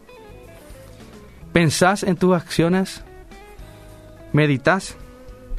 ¿Pensás 1.51 2.03
en 2.03 2.15
tus 2.15 2.35
acciones 2.35 3.03
¿Meditas 4.33 4.95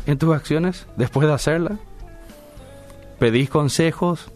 en 0.07 0.19
tus 0.19 0.35
acciones 0.35 0.87
después 0.97 1.27
de 1.27 1.35
hacerlas? 1.35 1.79
¿Pedís 3.19 3.51
consejos? 3.51 4.31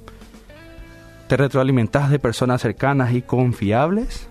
¿Te 1.28 1.36
retroalimentás 1.36 2.10
de 2.10 2.18
personas 2.18 2.62
cercanas 2.62 3.12
y 3.12 3.22
confiables? 3.22 4.28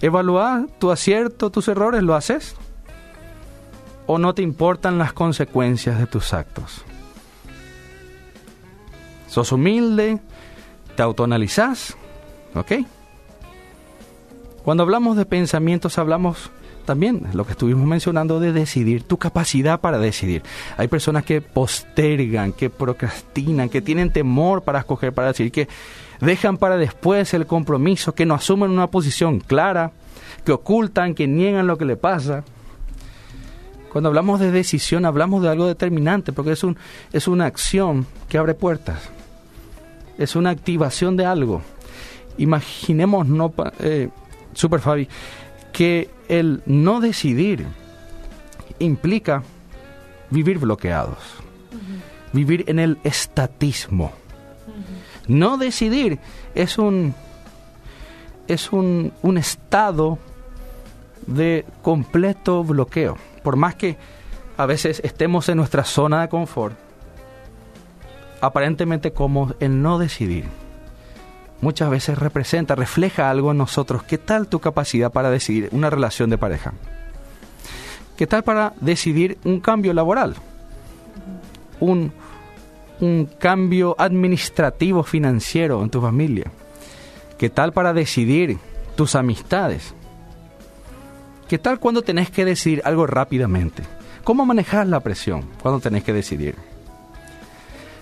¿Evaluás 0.00 0.66
tu 0.78 0.90
acierto, 0.90 1.50
tus 1.50 1.68
errores? 1.68 2.02
¿Lo 2.02 2.14
haces? 2.14 2.56
¿O 4.06 4.18
no 4.18 4.34
te 4.34 4.42
importan 4.42 4.98
las 4.98 5.12
consecuencias 5.12 5.98
de 5.98 6.06
tus 6.06 6.34
actos? 6.34 6.84
¿Sos 9.28 9.52
humilde? 9.52 10.20
¿Te 10.96 11.02
autoanalizás? 11.02 11.96
¿Ok? 12.54 12.72
Cuando 14.64 14.82
hablamos 14.82 15.16
de 15.16 15.24
pensamientos 15.24 15.98
hablamos 15.98 16.50
también 16.84 17.22
lo 17.32 17.44
que 17.44 17.52
estuvimos 17.52 17.86
mencionando 17.86 18.40
de 18.40 18.52
decidir, 18.52 19.02
tu 19.02 19.16
capacidad 19.16 19.80
para 19.80 19.98
decidir. 19.98 20.42
Hay 20.76 20.88
personas 20.88 21.24
que 21.24 21.40
postergan, 21.40 22.52
que 22.52 22.70
procrastinan, 22.70 23.68
que 23.68 23.82
tienen 23.82 24.12
temor 24.12 24.62
para 24.62 24.80
escoger, 24.80 25.12
para 25.12 25.28
decir, 25.28 25.50
que 25.50 25.68
dejan 26.20 26.56
para 26.56 26.76
después 26.76 27.34
el 27.34 27.46
compromiso, 27.46 28.14
que 28.14 28.26
no 28.26 28.34
asumen 28.34 28.70
una 28.70 28.86
posición 28.86 29.40
clara, 29.40 29.92
que 30.44 30.52
ocultan, 30.52 31.14
que 31.14 31.26
niegan 31.26 31.66
lo 31.66 31.78
que 31.78 31.84
le 31.84 31.96
pasa. 31.96 32.44
Cuando 33.92 34.08
hablamos 34.08 34.40
de 34.40 34.50
decisión 34.50 35.04
hablamos 35.04 35.42
de 35.42 35.48
algo 35.48 35.66
determinante, 35.66 36.32
porque 36.32 36.52
es, 36.52 36.64
un, 36.64 36.76
es 37.12 37.28
una 37.28 37.46
acción 37.46 38.06
que 38.28 38.38
abre 38.38 38.54
puertas, 38.54 39.08
es 40.18 40.34
una 40.36 40.50
activación 40.50 41.16
de 41.16 41.26
algo. 41.26 41.62
Imaginemos, 42.36 43.28
no, 43.28 43.54
eh, 43.78 44.08
Super 44.52 44.80
Fabi, 44.80 45.08
que 45.74 46.08
el 46.28 46.62
no 46.66 47.00
decidir 47.00 47.66
implica 48.78 49.42
vivir 50.30 50.58
bloqueados, 50.58 51.18
vivir 52.32 52.64
en 52.68 52.78
el 52.78 52.96
estatismo. 53.02 54.12
No 55.26 55.58
decidir 55.58 56.20
es 56.54 56.78
un 56.78 57.14
es 58.46 58.72
un, 58.72 59.12
un 59.22 59.36
estado 59.36 60.18
de 61.26 61.64
completo 61.82 62.62
bloqueo. 62.62 63.16
Por 63.42 63.56
más 63.56 63.74
que 63.74 63.96
a 64.56 64.66
veces 64.66 65.00
estemos 65.02 65.48
en 65.48 65.56
nuestra 65.56 65.82
zona 65.82 66.20
de 66.20 66.28
confort, 66.28 66.76
aparentemente 68.40 69.12
como 69.12 69.54
el 69.58 69.82
no 69.82 69.98
decidir 69.98 70.44
muchas 71.60 71.90
veces 71.90 72.18
representa, 72.18 72.74
refleja 72.74 73.30
algo 73.30 73.50
en 73.50 73.58
nosotros. 73.58 74.02
¿Qué 74.02 74.18
tal 74.18 74.48
tu 74.48 74.60
capacidad 74.60 75.12
para 75.12 75.30
decidir 75.30 75.68
una 75.72 75.90
relación 75.90 76.30
de 76.30 76.38
pareja? 76.38 76.72
¿Qué 78.16 78.26
tal 78.26 78.44
para 78.44 78.74
decidir 78.80 79.38
un 79.44 79.60
cambio 79.60 79.92
laboral? 79.92 80.36
Un, 81.80 82.12
un 83.00 83.28
cambio 83.38 83.96
administrativo 83.98 85.02
financiero 85.02 85.82
en 85.82 85.90
tu 85.90 86.00
familia. 86.00 86.50
¿Qué 87.38 87.50
tal 87.50 87.72
para 87.72 87.92
decidir 87.92 88.58
tus 88.96 89.16
amistades? 89.16 89.94
¿Qué 91.48 91.58
tal 91.58 91.78
cuando 91.78 92.02
tenés 92.02 92.30
que 92.30 92.44
decidir 92.44 92.82
algo 92.84 93.06
rápidamente? 93.06 93.82
¿Cómo 94.22 94.46
manejas 94.46 94.86
la 94.86 95.00
presión 95.00 95.44
cuando 95.60 95.80
tenés 95.80 96.04
que 96.04 96.12
decidir? 96.12 96.54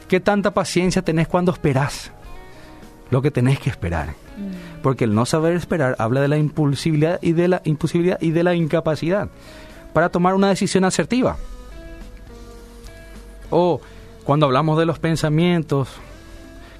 ¿Qué 0.08 0.20
tanta 0.20 0.52
paciencia 0.52 1.02
tenés 1.02 1.26
cuando 1.26 1.52
esperás? 1.52 2.12
Lo 3.12 3.20
que 3.20 3.30
tenés 3.30 3.60
que 3.60 3.68
esperar. 3.68 4.08
Mm. 4.08 4.82
Porque 4.82 5.04
el 5.04 5.14
no 5.14 5.26
saber 5.26 5.54
esperar 5.54 5.94
habla 5.98 6.22
de 6.22 6.28
la 6.28 6.38
impulsibilidad 6.38 7.18
y 7.20 7.32
de 7.32 7.46
la 7.46 7.60
imposibilidad 7.64 8.18
y 8.22 8.30
de 8.30 8.42
la 8.42 8.54
incapacidad 8.54 9.28
para 9.92 10.08
tomar 10.08 10.34
una 10.34 10.48
decisión 10.48 10.84
asertiva. 10.84 11.36
O 13.50 13.82
cuando 14.24 14.46
hablamos 14.46 14.78
de 14.78 14.86
los 14.86 14.98
pensamientos, 14.98 15.90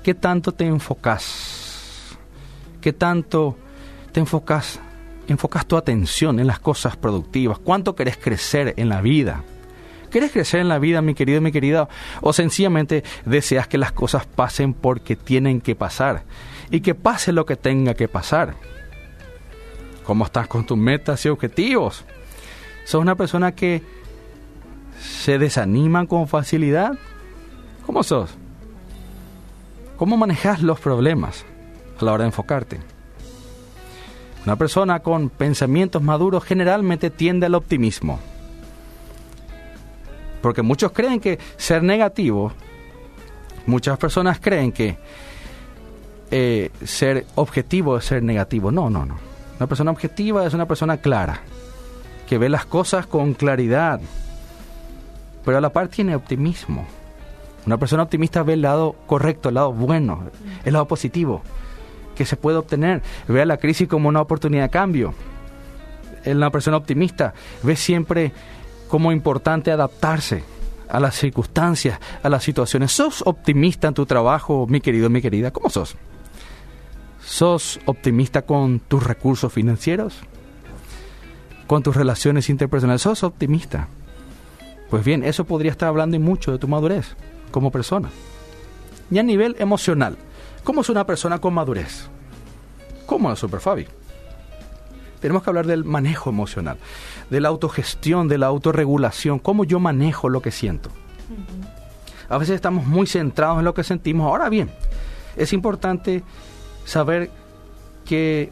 ¿qué 0.02 0.14
tanto 0.14 0.52
te 0.52 0.64
enfocas? 0.64 2.16
¿Qué 2.80 2.94
tanto 2.94 3.58
te 4.10 4.20
enfocas? 4.20 4.80
Enfocas 5.28 5.66
tu 5.66 5.76
atención 5.76 6.40
en 6.40 6.46
las 6.46 6.60
cosas 6.60 6.96
productivas. 6.96 7.58
¿Cuánto 7.58 7.94
querés 7.94 8.16
crecer 8.16 8.72
en 8.78 8.88
la 8.88 9.02
vida? 9.02 9.44
¿Quieres 10.12 10.30
crecer 10.30 10.60
en 10.60 10.68
la 10.68 10.78
vida, 10.78 11.00
mi 11.00 11.14
querido 11.14 11.38
y 11.38 11.40
mi 11.40 11.52
querida? 11.52 11.88
¿O 12.20 12.34
sencillamente 12.34 13.02
deseas 13.24 13.66
que 13.66 13.78
las 13.78 13.92
cosas 13.92 14.26
pasen 14.26 14.74
porque 14.74 15.16
tienen 15.16 15.62
que 15.62 15.74
pasar? 15.74 16.24
Y 16.70 16.82
que 16.82 16.94
pase 16.94 17.32
lo 17.32 17.46
que 17.46 17.56
tenga 17.56 17.94
que 17.94 18.08
pasar. 18.08 18.54
¿Cómo 20.04 20.26
estás 20.26 20.48
con 20.48 20.66
tus 20.66 20.76
metas 20.76 21.24
y 21.24 21.30
objetivos? 21.30 22.04
¿Sos 22.84 23.00
una 23.00 23.14
persona 23.14 23.52
que 23.52 23.80
se 25.00 25.38
desanima 25.38 26.06
con 26.06 26.28
facilidad? 26.28 26.92
¿Cómo 27.86 28.02
sos? 28.02 28.34
¿Cómo 29.96 30.18
manejas 30.18 30.60
los 30.60 30.78
problemas 30.78 31.46
a 31.98 32.04
la 32.04 32.12
hora 32.12 32.24
de 32.24 32.28
enfocarte? 32.28 32.80
Una 34.44 34.56
persona 34.56 35.00
con 35.00 35.30
pensamientos 35.30 36.02
maduros 36.02 36.44
generalmente 36.44 37.08
tiende 37.08 37.46
al 37.46 37.54
optimismo. 37.54 38.20
Porque 40.42 40.62
muchos 40.62 40.92
creen 40.92 41.20
que 41.20 41.38
ser 41.56 41.82
negativo, 41.82 42.52
muchas 43.66 43.96
personas 43.96 44.40
creen 44.40 44.72
que 44.72 44.98
eh, 46.30 46.70
ser 46.84 47.26
objetivo 47.36 47.96
es 47.96 48.04
ser 48.04 48.22
negativo. 48.22 48.70
No, 48.70 48.90
no, 48.90 49.06
no. 49.06 49.16
Una 49.58 49.66
persona 49.66 49.90
objetiva 49.90 50.44
es 50.44 50.52
una 50.52 50.66
persona 50.66 50.96
clara, 50.96 51.40
que 52.28 52.38
ve 52.38 52.48
las 52.48 52.66
cosas 52.66 53.06
con 53.06 53.34
claridad, 53.34 54.00
pero 55.44 55.58
a 55.58 55.60
la 55.60 55.70
par 55.70 55.88
tiene 55.88 56.16
optimismo. 56.16 56.86
Una 57.64 57.78
persona 57.78 58.02
optimista 58.02 58.42
ve 58.42 58.54
el 58.54 58.62
lado 58.62 58.96
correcto, 59.06 59.48
el 59.48 59.54
lado 59.54 59.72
bueno, 59.72 60.24
el 60.64 60.72
lado 60.72 60.88
positivo 60.88 61.42
que 62.14 62.24
se 62.24 62.36
puede 62.36 62.58
obtener. 62.58 63.02
Ve 63.28 63.42
a 63.42 63.46
la 63.46 63.56
crisis 63.56 63.88
como 63.88 64.08
una 64.08 64.20
oportunidad 64.20 64.64
de 64.64 64.70
cambio. 64.70 65.14
Una 66.24 66.50
persona 66.50 66.76
optimista 66.76 67.34
ve 67.62 67.76
siempre 67.76 68.32
como 68.92 69.10
importante 69.10 69.72
adaptarse 69.72 70.44
a 70.86 71.00
las 71.00 71.14
circunstancias, 71.14 71.98
a 72.22 72.28
las 72.28 72.44
situaciones. 72.44 72.92
¿Sos 72.92 73.22
optimista 73.24 73.88
en 73.88 73.94
tu 73.94 74.04
trabajo, 74.04 74.66
mi 74.68 74.82
querido, 74.82 75.08
mi 75.08 75.22
querida? 75.22 75.50
¿Cómo 75.50 75.70
sos? 75.70 75.96
¿Sos 77.24 77.80
optimista 77.86 78.42
con 78.42 78.80
tus 78.80 79.02
recursos 79.02 79.50
financieros? 79.50 80.20
con 81.66 81.82
tus 81.82 81.96
relaciones 81.96 82.50
interpersonales. 82.50 83.00
Sos 83.00 83.22
optimista. 83.22 83.88
Pues 84.90 85.02
bien, 85.02 85.24
eso 85.24 85.44
podría 85.44 85.70
estar 85.70 85.88
hablando 85.88 86.16
y 86.16 86.18
mucho 86.18 86.52
de 86.52 86.58
tu 86.58 86.68
madurez 86.68 87.16
como 87.50 87.70
persona. 87.70 88.10
Y 89.10 89.18
a 89.18 89.22
nivel 89.22 89.56
emocional, 89.58 90.18
¿cómo 90.64 90.82
es 90.82 90.90
una 90.90 91.06
persona 91.06 91.38
con 91.38 91.54
madurez? 91.54 92.10
¿Cómo 93.06 93.32
es 93.32 93.38
Super 93.38 93.60
Fabi? 93.60 93.86
Tenemos 95.22 95.44
que 95.44 95.50
hablar 95.50 95.66
del 95.66 95.84
manejo 95.84 96.30
emocional, 96.30 96.78
de 97.30 97.40
la 97.40 97.48
autogestión, 97.48 98.26
de 98.26 98.38
la 98.38 98.48
autorregulación, 98.48 99.38
cómo 99.38 99.64
yo 99.64 99.78
manejo 99.78 100.28
lo 100.28 100.42
que 100.42 100.50
siento. 100.50 100.90
A 102.28 102.38
veces 102.38 102.56
estamos 102.56 102.86
muy 102.86 103.06
centrados 103.06 103.60
en 103.60 103.64
lo 103.64 103.72
que 103.72 103.84
sentimos. 103.84 104.26
Ahora 104.26 104.48
bien, 104.48 104.68
es 105.36 105.52
importante 105.52 106.24
saber 106.84 107.30
que 108.04 108.50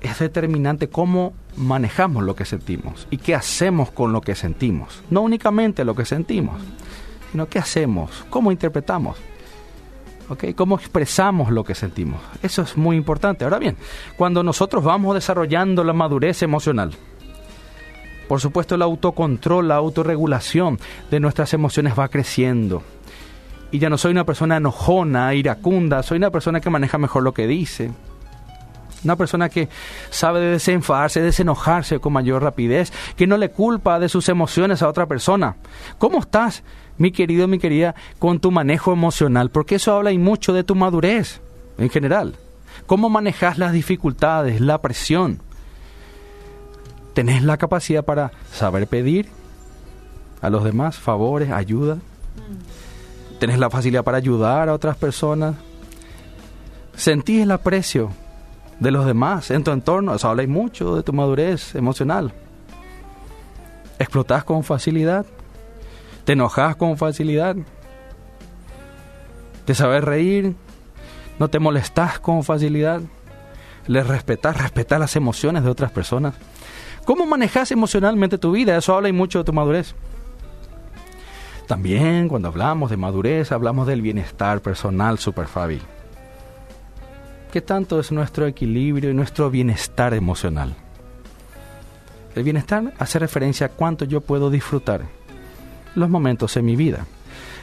es 0.00 0.18
determinante 0.18 0.88
cómo 0.88 1.34
manejamos 1.54 2.24
lo 2.24 2.34
que 2.34 2.46
sentimos 2.46 3.06
y 3.10 3.18
qué 3.18 3.34
hacemos 3.34 3.90
con 3.90 4.10
lo 4.10 4.22
que 4.22 4.34
sentimos. 4.34 5.02
No 5.10 5.20
únicamente 5.20 5.84
lo 5.84 5.94
que 5.94 6.06
sentimos, 6.06 6.62
sino 7.30 7.46
qué 7.46 7.58
hacemos, 7.58 8.24
cómo 8.30 8.52
interpretamos. 8.52 9.18
¿Okay? 10.28 10.54
¿Cómo 10.54 10.76
expresamos 10.76 11.50
lo 11.50 11.64
que 11.64 11.74
sentimos? 11.74 12.20
Eso 12.42 12.62
es 12.62 12.76
muy 12.76 12.96
importante. 12.96 13.44
Ahora 13.44 13.58
bien, 13.58 13.76
cuando 14.16 14.42
nosotros 14.42 14.82
vamos 14.82 15.14
desarrollando 15.14 15.84
la 15.84 15.92
madurez 15.92 16.42
emocional, 16.42 16.92
por 18.28 18.40
supuesto 18.40 18.76
el 18.76 18.82
autocontrol, 18.82 19.68
la 19.68 19.76
autorregulación 19.76 20.78
de 21.10 21.20
nuestras 21.20 21.52
emociones 21.52 21.98
va 21.98 22.08
creciendo. 22.08 22.82
Y 23.70 23.78
ya 23.78 23.90
no 23.90 23.98
soy 23.98 24.12
una 24.12 24.24
persona 24.24 24.56
enojona, 24.56 25.34
iracunda, 25.34 26.02
soy 26.02 26.18
una 26.18 26.30
persona 26.30 26.60
que 26.60 26.70
maneja 26.70 26.98
mejor 26.98 27.22
lo 27.22 27.34
que 27.34 27.46
dice, 27.46 27.90
una 29.04 29.16
persona 29.16 29.48
que 29.48 29.68
sabe 30.10 30.40
desenfadarse, 30.40 31.20
desenojarse 31.20 31.98
con 31.98 32.12
mayor 32.12 32.42
rapidez, 32.42 32.92
que 33.16 33.26
no 33.26 33.36
le 33.36 33.50
culpa 33.50 33.98
de 33.98 34.08
sus 34.08 34.28
emociones 34.28 34.82
a 34.82 34.88
otra 34.88 35.06
persona. 35.06 35.56
¿Cómo 35.98 36.20
estás, 36.20 36.62
mi 37.02 37.12
querido, 37.12 37.48
mi 37.48 37.58
querida, 37.58 37.94
con 38.18 38.38
tu 38.38 38.50
manejo 38.50 38.92
emocional? 38.92 39.50
Porque 39.50 39.74
eso 39.74 39.94
habla 39.94 40.12
y 40.12 40.18
mucho 40.18 40.52
de 40.52 40.64
tu 40.64 40.74
madurez 40.74 41.40
en 41.76 41.90
general. 41.90 42.36
¿Cómo 42.86 43.10
manejas 43.10 43.58
las 43.58 43.72
dificultades, 43.72 44.60
la 44.60 44.80
presión? 44.80 45.40
¿Tenés 47.12 47.42
la 47.42 47.56
capacidad 47.58 48.04
para 48.04 48.30
saber 48.52 48.86
pedir 48.86 49.28
a 50.40 50.48
los 50.48 50.62
demás 50.62 50.96
favores, 50.96 51.50
ayuda? 51.50 51.98
¿Tenés 53.40 53.58
la 53.58 53.68
facilidad 53.68 54.04
para 54.04 54.18
ayudar 54.18 54.68
a 54.68 54.74
otras 54.74 54.96
personas? 54.96 55.56
¿Sentís 56.94 57.42
el 57.42 57.50
aprecio 57.50 58.10
de 58.78 58.90
los 58.90 59.06
demás 59.06 59.50
en 59.50 59.64
tu 59.64 59.70
entorno. 59.70 60.14
Eso 60.14 60.28
habla 60.28 60.46
mucho 60.46 60.96
de 60.96 61.02
tu 61.02 61.12
madurez 61.12 61.74
emocional. 61.74 62.32
¿Explotás 63.98 64.44
con 64.44 64.64
facilidad? 64.64 65.26
¿Te 66.24 66.34
enojas 66.34 66.76
con 66.76 66.96
facilidad? 66.96 67.56
¿Te 69.64 69.74
sabes 69.74 70.04
reír? 70.04 70.54
¿No 71.38 71.48
te 71.48 71.58
molestas 71.58 72.20
con 72.20 72.44
facilidad? 72.44 73.00
¿Le 73.88 74.04
respetas, 74.04 74.60
respetas 74.60 75.00
las 75.00 75.16
emociones 75.16 75.64
de 75.64 75.70
otras 75.70 75.90
personas? 75.90 76.34
¿Cómo 77.04 77.26
manejas 77.26 77.72
emocionalmente 77.72 78.38
tu 78.38 78.52
vida? 78.52 78.76
Eso 78.76 78.94
habla 78.94 79.12
mucho 79.12 79.38
de 79.38 79.44
tu 79.44 79.52
madurez. 79.52 79.94
También 81.66 82.28
cuando 82.28 82.48
hablamos 82.48 82.90
de 82.90 82.96
madurez, 82.96 83.50
hablamos 83.50 83.88
del 83.88 84.02
bienestar 84.02 84.60
personal, 84.60 85.18
Super 85.18 85.48
Fabi. 85.48 85.80
¿Qué 87.50 87.60
tanto 87.60 87.98
es 87.98 88.12
nuestro 88.12 88.46
equilibrio 88.46 89.10
y 89.10 89.14
nuestro 89.14 89.50
bienestar 89.50 90.14
emocional? 90.14 90.74
El 92.36 92.44
bienestar 92.44 92.94
hace 92.98 93.18
referencia 93.18 93.66
a 93.66 93.70
cuánto 93.70 94.04
yo 94.04 94.20
puedo 94.20 94.50
disfrutar 94.50 95.02
los 95.94 96.08
momentos 96.08 96.56
en 96.56 96.64
mi 96.64 96.76
vida, 96.76 97.06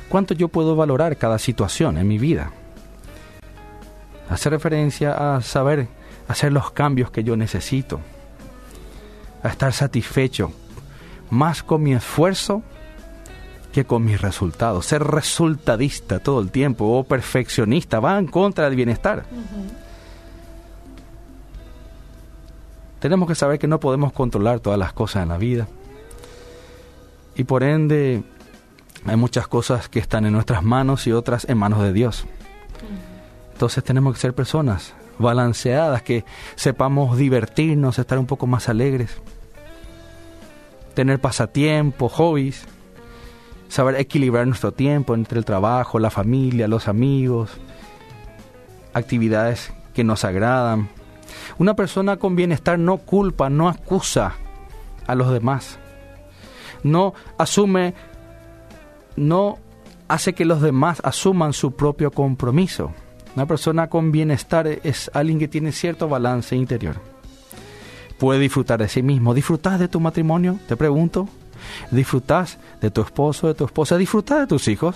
cuánto 0.10 0.34
yo 0.34 0.48
puedo 0.48 0.76
valorar 0.76 1.18
cada 1.18 1.39
situación 1.39 1.98
en 1.98 2.08
mi 2.08 2.18
vida. 2.18 2.52
Hace 4.30 4.50
referencia 4.50 5.36
a 5.36 5.42
saber 5.42 5.88
hacer 6.28 6.52
los 6.52 6.72
cambios 6.72 7.10
que 7.12 7.24
yo 7.24 7.36
necesito, 7.36 8.00
a 9.42 9.50
estar 9.50 9.74
satisfecho 9.74 10.52
más 11.30 11.63
con 11.63 11.84
mi 11.84 11.94
esfuerzo 11.94 12.62
que 13.72 13.86
con 13.86 14.04
mis 14.04 14.22
resultados. 14.22 14.86
Ser 14.86 15.04
resultadista 15.04 16.20
todo 16.20 16.42
el 16.42 16.52
tiempo 16.52 16.86
o 16.86 17.04
perfeccionista 17.04 18.00
va 18.00 18.18
en 18.18 18.28
contra 18.28 18.65
del 18.65 18.76
bienestar. 18.76 19.26
Tenemos 23.00 23.28
que 23.28 23.36
saber 23.36 23.60
que 23.60 23.68
no 23.68 23.80
podemos 23.80 24.12
controlar 24.12 24.60
todas 24.60 24.78
las 24.78 24.94
cosas 24.94 25.24
en 25.24 25.30
la 25.30 25.38
vida. 25.38 25.68
Y 27.39 27.45
por 27.45 27.63
ende 27.63 28.21
hay 29.06 29.15
muchas 29.15 29.47
cosas 29.47 29.88
que 29.88 29.99
están 29.99 30.25
en 30.25 30.34
nuestras 30.34 30.62
manos 30.62 31.08
y 31.08 31.13
otras 31.13 31.47
en 31.47 31.58
manos 31.58 31.82
de 31.82 31.93
Dios. 31.93 32.25
Entonces 33.54 33.82
tenemos 33.82 34.13
que 34.13 34.19
ser 34.19 34.36
personas 34.36 34.93
balanceadas, 35.19 36.02
que 36.02 36.25
sepamos 36.56 37.17
divertirnos, 37.17 37.97
estar 37.97 38.19
un 38.19 38.25
poco 38.25 38.45
más 38.45 38.67
alegres, 38.67 39.21
tener 40.95 41.21
pasatiempos, 41.21 42.12
hobbies, 42.12 42.65
saber 43.69 43.95
equilibrar 43.95 44.45
nuestro 44.45 44.73
tiempo 44.73 45.15
entre 45.15 45.39
el 45.39 45.45
trabajo, 45.45 45.97
la 45.97 46.10
familia, 46.10 46.67
los 46.67 46.89
amigos, 46.89 47.52
actividades 48.93 49.71
que 49.93 50.04
nos 50.04 50.25
agradan. 50.25 50.89
Una 51.58 51.73
persona 51.73 52.17
con 52.17 52.36
bienestar 52.36 52.78
no 52.78 52.97
culpa, 52.97 53.49
no 53.49 53.69
acusa 53.69 54.34
a 55.08 55.15
los 55.15 55.32
demás. 55.32 55.80
No 56.84 57.13
asume, 57.38 57.94
no 59.15 59.58
hace 60.08 60.34
que 60.34 60.46
los 60.46 60.62
demás 60.62 61.02
asuman 61.04 61.54
su 61.54 61.74
propio 61.74 62.12
compromiso. 62.12 62.92
Una 63.36 63.46
persona 63.46 63.89
con 63.89 64.12
bienestar 64.12 64.68
es 64.68 65.10
alguien 65.13 65.39
que 65.39 65.48
tiene 65.48 65.72
cierto 65.72 66.10
balance 66.10 66.56
interior. 66.56 66.96
Puede 68.18 68.39
disfrutar 68.39 68.80
de 68.80 68.89
sí 68.89 69.02
mismo. 69.02 69.34
¿Disfrutas 69.34 69.80
de 69.80 69.88
tu 69.88 70.00
matrimonio? 70.00 70.60
Te 70.68 70.76
pregunto. 70.76 71.30
¿Disfrutas 71.92 72.58
de 72.82 72.92
tu 72.92 73.02
esposo, 73.02 73.48
de 73.48 73.54
tu 73.54 73.65
esposa? 73.65 73.98
¿Disfrutas 73.98 74.39
de 74.39 74.48
tus 74.48 74.68
hijos? 74.68 74.96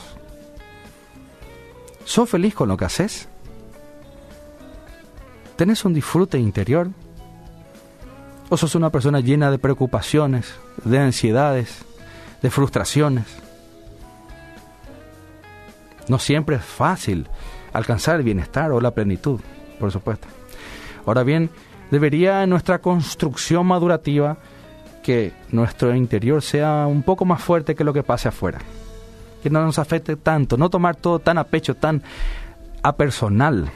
¿Sos 2.06 2.30
feliz 2.30 2.54
con 2.54 2.67
lo 2.67 2.76
que 2.76 2.86
haces? 2.86 3.30
¿Tenés 5.56 5.86
un 5.86 5.93
disfrute 5.93 6.38
interior? 6.38 6.89
¿O 8.54 8.58
sos 8.58 8.76
una 8.76 8.92
persona 8.92 9.20
llena 9.20 9.50
de 9.50 9.58
preocupaciones, 9.58 10.54
de 10.86 11.00
ansiedades, 11.00 11.84
de 12.44 12.52
frustraciones? 12.52 13.26
No 16.08 16.20
siempre 16.20 16.58
es 16.58 16.63
fácil 16.63 17.28
alcanzar 17.74 18.18
el 18.18 18.22
bienestar 18.22 18.72
o 18.72 18.80
la 18.80 18.92
plenitud, 18.92 19.39
por 19.80 19.92
supuesto. 19.92 20.28
Ahora 21.08 21.24
bien, 21.24 21.50
debería 21.89 22.46
nuestra 22.46 22.78
construcción 22.78 23.66
madurativa 23.66 24.38
que 25.02 25.34
nuestro 25.50 25.96
interior 25.96 26.44
sea 26.44 26.86
un 26.86 27.02
poco 27.02 27.26
más 27.26 27.42
fuerte 27.42 27.74
que 27.74 27.84
lo 27.84 27.92
que 27.92 28.04
pase 28.04 28.28
afuera. 28.28 28.60
Que 29.42 29.50
no 29.50 29.66
nos 29.66 29.80
afecte 29.80 30.16
tanto, 30.16 30.58
no 30.58 30.70
tomar 30.70 30.96
todo 30.96 31.18
tan 31.18 31.39
a 31.39 31.46
pecho, 31.46 31.74
tan 31.74 32.04
a 32.84 32.96
personal. 32.98 33.72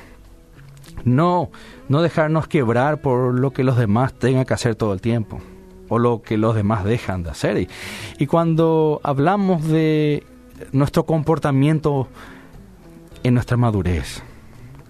No, 1.07 1.51
no 1.87 2.01
dejarnos 2.01 2.47
quebrar 2.47 2.99
por 2.99 3.33
lo 3.33 3.51
que 3.51 3.63
los 3.63 3.77
demás 3.77 4.13
tengan 4.13 4.43
que 4.43 4.53
hacer 4.53 4.75
todo 4.75 4.91
el 4.91 4.99
tiempo 4.99 5.39
o 5.87 5.99
lo 5.99 6.21
que 6.21 6.37
los 6.37 6.53
demás 6.53 6.83
dejan 6.83 7.23
de 7.23 7.29
hacer. 7.29 7.57
Y, 7.57 7.69
y 8.17 8.27
cuando 8.27 8.99
hablamos 9.03 9.65
de 9.65 10.25
nuestro 10.73 11.05
comportamiento 11.05 12.09
en 13.23 13.35
nuestra 13.35 13.55
madurez, 13.55 14.21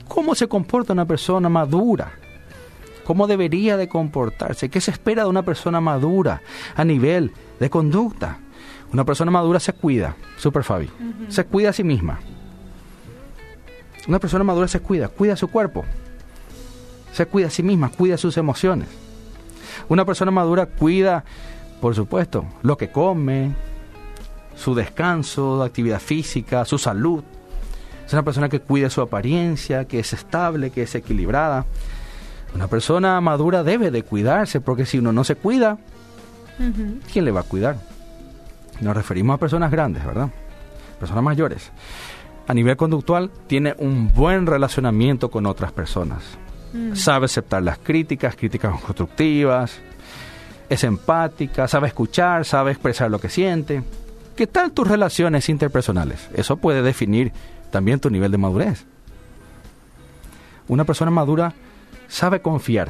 ¿cómo 0.08 0.34
se 0.34 0.48
comporta 0.48 0.94
una 0.94 1.06
persona 1.06 1.50
madura? 1.50 2.14
cómo 3.04 3.26
debería 3.26 3.78
de 3.78 3.88
comportarse, 3.88 4.68
qué 4.68 4.82
se 4.82 4.92
espera 4.92 5.24
de 5.24 5.30
una 5.30 5.44
persona 5.44 5.80
madura 5.80 6.42
a 6.76 6.84
nivel 6.84 7.32
de 7.58 7.70
conducta. 7.70 8.40
Una 8.92 9.06
persona 9.06 9.32
madura 9.32 9.62
se 9.62 9.72
cuida, 9.72 10.18
super 10.36 10.62
Fabi, 10.66 10.90
se 11.30 11.46
cuida 11.46 11.70
a 11.70 11.74
sí 11.74 11.86
misma. 11.86 12.20
Una 14.10 14.20
persona 14.20 14.44
madura 14.44 14.68
se 14.68 14.82
cuida, 14.82 15.08
cuida 15.08 15.38
su 15.38 15.48
cuerpo, 15.48 15.86
se 17.18 17.26
cuida 17.26 17.48
a 17.48 17.50
sí 17.50 17.64
misma, 17.64 17.90
cuida 17.90 18.16
sus 18.16 18.38
emociones. 18.38 18.88
Una 19.90 20.06
persona 20.06 20.30
madura 20.30 20.68
cuida, 20.68 21.24
por 21.82 21.96
supuesto, 21.96 22.46
lo 22.62 22.78
que 22.78 22.92
come, 22.92 23.56
su 24.56 24.76
descanso, 24.76 25.64
actividad 25.64 26.00
física, 26.00 26.64
su 26.64 26.78
salud. 26.78 27.24
Es 28.06 28.14
una 28.14 28.22
persona 28.22 28.50
que 28.50 28.60
cuida 28.60 28.92
su 28.92 29.02
apariencia, 29.02 29.86
que 29.86 29.98
es 29.98 30.14
estable, 30.14 30.70
que 30.70 30.84
es 30.84 30.94
equilibrada. 30.94 31.66
Una 32.54 32.68
persona 32.68 33.20
madura 33.20 33.64
debe 33.64 33.90
de 33.90 34.04
cuidarse, 34.04 34.62
porque 34.62 34.86
si 34.86 35.00
uno 35.00 35.12
no 35.12 35.24
se 35.24 35.36
cuida, 35.36 35.80
¿quién 37.12 37.26
le 37.26 37.32
va 37.32 37.40
a 37.40 37.44
cuidar? 37.44 37.78
Nos 38.80 38.96
referimos 38.96 39.34
a 39.34 39.40
personas 39.40 39.72
grandes, 39.72 40.06
¿verdad? 40.06 40.30
Personas 41.00 41.24
mayores. 41.24 41.72
A 42.48 42.54
nivel 42.54 42.78
conductual, 42.78 43.32
tiene 43.48 43.74
un 43.80 44.14
buen 44.14 44.46
relacionamiento 44.46 45.32
con 45.32 45.48
otras 45.48 45.72
personas. 45.72 46.38
Mm. 46.74 46.96
Sabe 46.96 47.26
aceptar 47.26 47.64
las 47.64 47.78
críticas, 47.78 48.36
críticas 48.36 48.80
constructivas. 48.82 49.80
es 50.70 50.84
empática, 50.84 51.68
sabe 51.68 51.88
escuchar, 51.88 52.44
sabe 52.44 52.72
expresar 52.72 53.10
lo 53.10 53.20
que 53.20 53.30
siente. 53.30 53.84
¿Qué 54.36 54.48
tal 54.48 54.72
tus 54.72 54.88
relaciones 54.88 55.50
interpersonales? 55.50 56.30
Eso 56.36 56.58
puede 56.58 56.82
definir 56.82 57.32
también 57.72 58.00
tu 58.00 58.10
nivel 58.10 58.32
de 58.32 58.38
madurez. 58.38 58.86
Una 60.68 60.84
persona 60.84 61.10
madura 61.10 61.54
sabe 62.08 62.42
confiar 62.42 62.90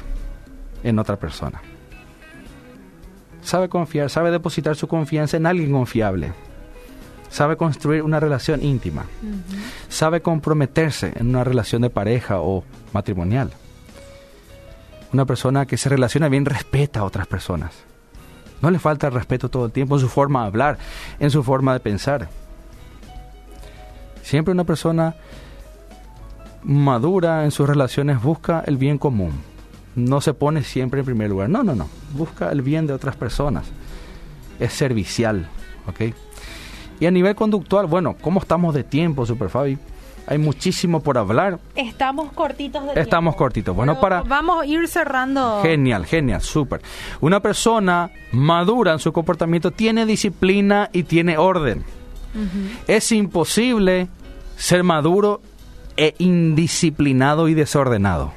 en 0.84 1.00
otra 1.00 1.18
persona. 1.18 1.62
Sabe 3.42 3.70
confiar, 3.70 4.10
sabe 4.10 4.32
depositar 4.32 4.76
su 4.76 4.88
confianza 4.88 5.38
en 5.38 5.46
alguien 5.46 5.72
confiable. 5.72 6.34
Sabe 7.30 7.56
construir 7.56 8.04
una 8.04 8.20
relación 8.20 8.64
íntima. 8.64 9.06
Sabe 9.90 10.22
comprometerse 10.22 11.14
en 11.16 11.30
una 11.30 11.44
relación 11.44 11.82
de 11.82 11.90
pareja 11.90 12.42
o 12.42 12.64
matrimonial. 12.94 13.52
Una 15.14 15.26
persona 15.26 15.66
que 15.66 15.78
se 15.78 15.90
relaciona 15.90 16.30
bien 16.30 16.46
respeta 16.46 17.02
a 17.02 17.04
otras 17.04 17.28
personas. 17.28 17.72
No 18.62 18.72
le 18.72 18.80
falta 18.80 19.08
el 19.08 19.14
respeto 19.14 19.50
todo 19.50 19.66
el 19.66 19.72
tiempo 19.72 19.96
en 19.96 20.02
su 20.02 20.10
forma 20.10 20.42
de 20.42 20.48
hablar, 20.48 20.78
en 21.20 21.30
su 21.30 21.44
forma 21.44 21.74
de 21.74 21.80
pensar. 21.80 22.30
Siempre 24.24 24.52
una 24.52 24.64
persona 24.64 25.16
madura 26.64 27.46
en 27.46 27.52
sus 27.52 27.68
relaciones 27.68 28.22
busca 28.22 28.64
el 28.66 28.78
bien 28.78 28.98
común. 28.98 29.32
No 29.96 30.22
se 30.22 30.34
pone 30.34 30.64
siempre 30.64 31.00
en 31.00 31.06
primer 31.06 31.30
lugar. 31.30 31.50
No, 31.50 31.64
no, 31.64 31.76
no. 31.76 31.88
Busca 32.14 32.52
el 32.52 32.62
bien 32.62 32.88
de 32.88 32.94
otras 32.94 33.16
personas. 33.16 33.66
Es 34.60 34.74
servicial. 34.74 35.48
¿Ok? 35.88 36.14
Y 37.00 37.06
a 37.06 37.12
nivel 37.12 37.36
conductual, 37.36 37.86
bueno, 37.86 38.16
¿cómo 38.20 38.40
estamos 38.40 38.74
de 38.74 38.84
tiempo, 38.84 39.26
Super 39.26 39.50
Fabi? 39.50 39.78
Hay 40.28 40.38
muchísimo 40.38 41.00
por 41.00 41.18
hablar. 41.18 41.60
Estamos 41.74 42.34
cortitos 42.34 42.86
de 42.86 43.02
Estamos 43.02 43.36
cortitos. 43.36 43.74
Bueno, 43.74 44.00
para... 44.00 44.24
Vamos 44.24 44.62
a 44.62 44.66
ir 44.66 44.86
cerrando. 44.90 45.62
Genial, 45.62 46.06
genial, 46.06 46.42
súper. 46.42 46.82
Una 47.22 47.40
persona 47.40 48.12
madura 48.34 48.92
en 48.92 49.00
su 49.00 49.14
comportamiento 49.14 49.72
tiene 49.72 50.06
disciplina 50.06 50.90
y 50.92 51.04
tiene 51.04 51.38
orden. 51.38 51.86
Es 52.88 53.12
imposible 53.14 54.10
ser 54.58 54.84
maduro 54.84 55.42
e 55.96 56.14
indisciplinado 56.20 57.48
y 57.48 57.54
desordenado. 57.54 58.34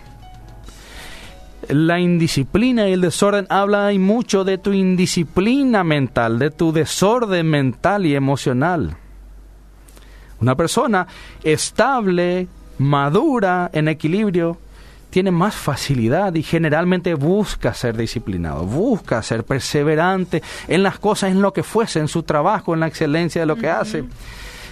La 1.69 2.01
indisciplina 2.01 2.89
y 2.89 2.93
el 2.93 3.01
desorden 3.01 3.47
habla 3.49 3.91
mucho 3.99 4.45
de 4.45 4.59
tu 4.59 4.73
indisciplina 4.73 5.85
mental, 5.85 6.39
de 6.39 6.51
tu 6.51 6.73
desorden 6.73 7.47
mental 7.49 8.07
y 8.07 8.15
emocional. 8.15 8.97
Una 10.41 10.55
persona 10.55 11.07
estable, 11.43 12.49
madura, 12.79 13.71
en 13.73 13.89
equilibrio, 13.89 14.59
tiene 15.11 15.33
más 15.33 15.55
facilidad 15.55 16.35
y 16.35 16.43
generalmente 16.43 17.15
busca 17.15 17.75
ser 17.75 17.97
disciplinado, 17.97 18.65
busca 18.65 19.23
ser 19.23 19.45
perseverante 19.45 20.43
en 20.69 20.83
las 20.83 20.99
cosas, 20.99 21.33
en 21.33 21.43
lo 21.43 21.53
que 21.53 21.65
fuese, 21.65 21.99
en 21.99 22.09
su 22.09 22.23
trabajo, 22.23 22.73
en 22.73 22.81
la 22.81 22.87
excelencia 22.87 23.41
de 23.41 23.47
lo 23.47 23.57
que 23.57 23.69
hace, 23.69 24.05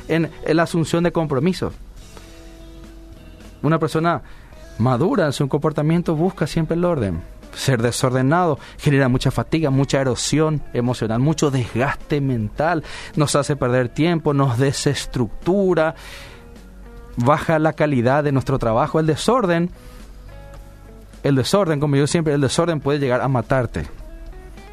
en, 0.07 0.31
la 0.47 0.63
asunción 0.63 1.03
de 1.05 1.13
compromisos. 1.13 1.75
Una 3.63 3.79
persona 3.81 4.23
madura 4.79 5.27
en 5.27 5.33
su 5.33 5.49
comportamiento 5.49 6.15
busca 6.15 6.47
siempre 6.47 6.77
el 6.77 6.85
orden. 6.85 7.21
Ser 7.55 7.83
desordenado 7.83 8.59
genera 8.79 9.09
mucha 9.09 9.31
fatiga, 9.31 9.71
mucha 9.71 10.01
erosión 10.01 10.63
emocional, 10.73 11.19
mucho 11.21 11.51
desgaste 11.51 12.21
mental, 12.21 12.85
nos 13.17 13.35
hace 13.37 13.57
perder 13.57 13.89
tiempo, 13.89 14.35
nos 14.35 14.59
desestructura, 14.59 15.95
baja 17.17 17.59
la 17.59 17.73
calidad 17.73 18.25
de 18.25 18.33
nuestro 18.33 18.59
trabajo. 18.59 19.01
El 19.01 19.07
desorden, 19.07 19.71
el 21.23 21.35
desorden, 21.35 21.81
como 21.81 21.97
yo 21.97 22.07
siempre, 22.07 22.35
el 22.35 22.41
desorden 22.41 22.81
puede 22.81 22.99
llegar 22.99 23.21
a 23.21 23.29
matarte. 23.29 23.87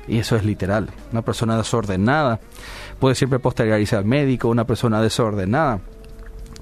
Y 0.07 0.19
eso 0.19 0.35
es 0.35 0.45
literal. 0.45 0.89
Una 1.11 1.23
persona 1.23 1.57
desordenada 1.57 2.39
puede 2.99 3.15
siempre 3.15 3.39
postergarizar 3.39 3.99
al 3.99 4.05
médico, 4.05 4.49
una 4.49 4.65
persona 4.65 5.01
desordenada 5.01 5.79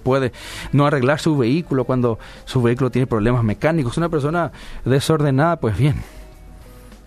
puede 0.04 0.32
no 0.72 0.86
arreglar 0.86 1.20
su 1.20 1.38
vehículo 1.38 1.86
cuando 1.86 2.20
su 2.46 2.62
vehículo 2.62 2.92
tiene 2.92 3.08
problemas 3.08 3.44
mecánicos. 3.44 3.98
Una 3.98 4.10
persona 4.10 4.52
desordenada, 4.86 5.60
pues 5.60 5.78
bien, 5.78 5.96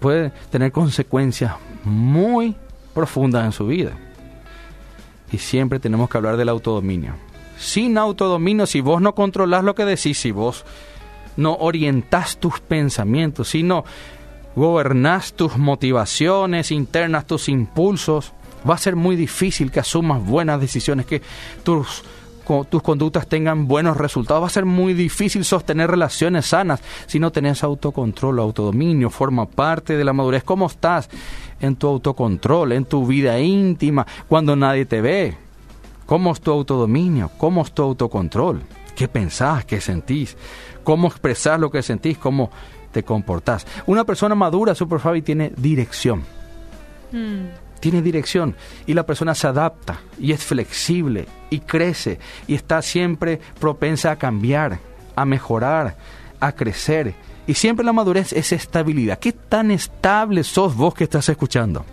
puede 0.01 0.33
tener 0.51 0.73
consecuencias 0.73 1.55
muy 1.85 2.57
profundas 2.95 3.45
en 3.45 3.53
su 3.53 3.67
vida. 3.67 3.93
Y 5.31 5.39
siempre 5.39 5.79
tenemos 5.79 6.09
que 6.09 6.19
hablar 6.19 6.37
del 6.37 6.49
autodominio. 6.49 7.15
Sin 7.59 7.99
autodominio, 7.99 8.67
si 8.67 8.81
vos 8.81 9.01
no 9.01 9.15
controlás 9.15 9.65
lo 9.65 9.75
que 9.75 9.85
decís, 9.85 10.19
si 10.19 10.31
vos 10.31 10.65
no 11.37 11.57
orientás 11.57 12.39
tus 12.39 12.61
pensamientos, 12.61 13.49
si 13.49 13.63
no 13.63 13.85
gobernás 14.55 15.35
tus 15.35 15.57
motivaciones 15.59 16.71
internas, 16.71 17.27
tus 17.27 17.49
impulsos, 17.49 18.33
va 18.69 18.75
a 18.75 18.79
ser 18.79 18.97
muy 18.97 19.17
difícil 19.17 19.71
que 19.71 19.81
asumas 19.81 20.25
buenas 20.25 20.61
decisiones, 20.61 21.07
que 21.07 21.23
tus 21.63 22.03
tus 22.69 22.83
conductas 22.83 23.27
tengan 23.27 23.67
buenos 23.67 23.97
resultados. 23.97 24.43
Va 24.43 24.47
a 24.47 24.51
ser 24.51 24.65
muy 24.65 24.95
difícil 24.95 25.45
sostener 25.45 25.91
relaciones 25.91 26.47
sanas 26.47 26.81
si 27.07 27.19
no 27.19 27.33
tenés 27.33 27.63
autocontrol 27.65 28.39
autodominio. 28.39 29.11
Forma 29.11 29.47
parte 29.47 29.97
de 29.97 30.05
la 30.05 30.13
madurez. 30.13 30.45
¿Cómo 30.45 30.67
estás 30.67 31.09
en 31.61 31.77
tu 31.77 31.89
autocontrol, 31.89 32.73
en 32.73 32.85
tu 32.85 33.07
vida 33.07 33.39
íntima, 33.39 34.07
cuando 34.29 34.55
nadie 34.57 34.87
te 34.87 35.01
ve? 35.01 35.37
¿Cómo 36.07 36.33
es 36.33 36.41
tu 36.41 36.53
autodominio? 36.53 37.31
¿Cómo 37.37 37.63
es 37.63 37.73
tu 37.73 37.83
autocontrol? 37.83 38.63
¿Qué 38.95 39.09
pensás? 39.09 39.65
¿Qué 39.65 39.81
sentís? 39.81 40.37
¿Cómo 40.85 41.09
expresás 41.09 41.59
lo 41.59 41.71
que 41.71 41.83
sentís? 41.83 42.17
¿Cómo 42.17 42.51
te 42.93 43.03
comportás? 43.03 43.67
Una 43.87 44.05
persona 44.05 44.35
madura, 44.35 44.75
Super 44.75 45.01
Fabi, 45.01 45.23
tiene 45.23 45.53
dirección. 45.57 46.23
Mm 47.13 47.66
tiene 47.81 48.03
dirección 48.03 48.55
y 48.87 48.95
la 48.95 49.07
persona 49.07 49.35
se 49.35 49.47
adapta 49.47 50.01
y 50.19 50.33
es 50.33 50.45
flexible 50.45 51.27
y 51.51 51.61
crece 51.61 52.19
y 52.47 52.55
está 52.55 52.83
siempre 52.83 53.41
propensa 53.61 54.11
a 54.11 54.17
cambiar, 54.17 54.79
a 55.15 55.25
mejorar, 55.25 55.97
a 56.41 56.53
crecer. 56.53 57.15
Y 57.47 57.55
siempre 57.55 57.85
la 57.85 57.93
madurez 57.93 58.33
es 58.33 58.53
estabilidad. 58.53 59.19
¿Qué 59.19 59.33
tan 59.33 59.71
estable 59.71 60.43
sos 60.43 60.75
vos 60.75 60.95
que 60.95 61.05
estás 61.05 61.29
escuchando? 61.29 61.85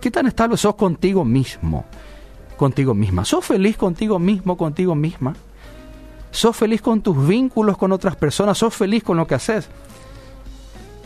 ¿Qué 0.00 0.10
tan 0.10 0.26
estable 0.26 0.56
sos 0.56 0.76
contigo 0.76 1.24
mismo? 1.24 1.84
Contigo 2.56 2.94
misma. 2.94 3.24
¿Sos 3.24 3.44
feliz 3.44 3.76
contigo 3.76 4.18
mismo, 4.18 4.56
contigo 4.56 4.94
misma? 4.94 5.34
¿Sos 6.30 6.56
feliz 6.56 6.82
con 6.82 7.00
tus 7.00 7.26
vínculos 7.26 7.76
con 7.76 7.90
otras 7.90 8.14
personas? 8.14 8.58
¿Sos 8.58 8.74
feliz 8.74 9.02
con 9.02 9.16
lo 9.16 9.26
que 9.26 9.34
haces? 9.34 9.68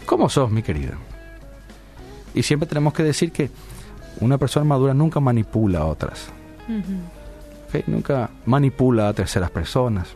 ¿Cómo 0.05 0.29
sos, 0.29 0.51
mi 0.51 0.63
querido? 0.63 1.12
Y 2.35 2.43
siempre 2.43 2.69
tenemos 2.69 2.93
que 2.93 3.03
decir 3.03 3.33
que 3.33 3.51
una 4.21 4.39
persona 4.39 4.65
madura 4.65 4.95
nunca 4.95 5.21
manipula 5.21 5.81
a 5.81 5.87
otras. 5.87 6.29
Nunca 7.87 8.31
manipula 8.47 9.09
a 9.09 9.13
terceras 9.13 9.51
personas. 9.51 10.09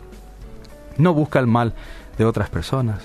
No 0.98 1.14
busca 1.14 1.38
el 1.38 1.46
mal 1.46 1.74
de 2.16 2.24
otras 2.24 2.50
personas. 2.50 3.02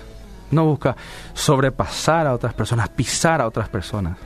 No 0.51 0.65
busca 0.65 0.95
sobrepasar 1.33 2.27
a 2.27 2.33
otras 2.33 2.53
personas, 2.53 2.89
pisar 2.89 3.41
a 3.41 3.47
otras 3.47 3.69
personas. 3.69 4.17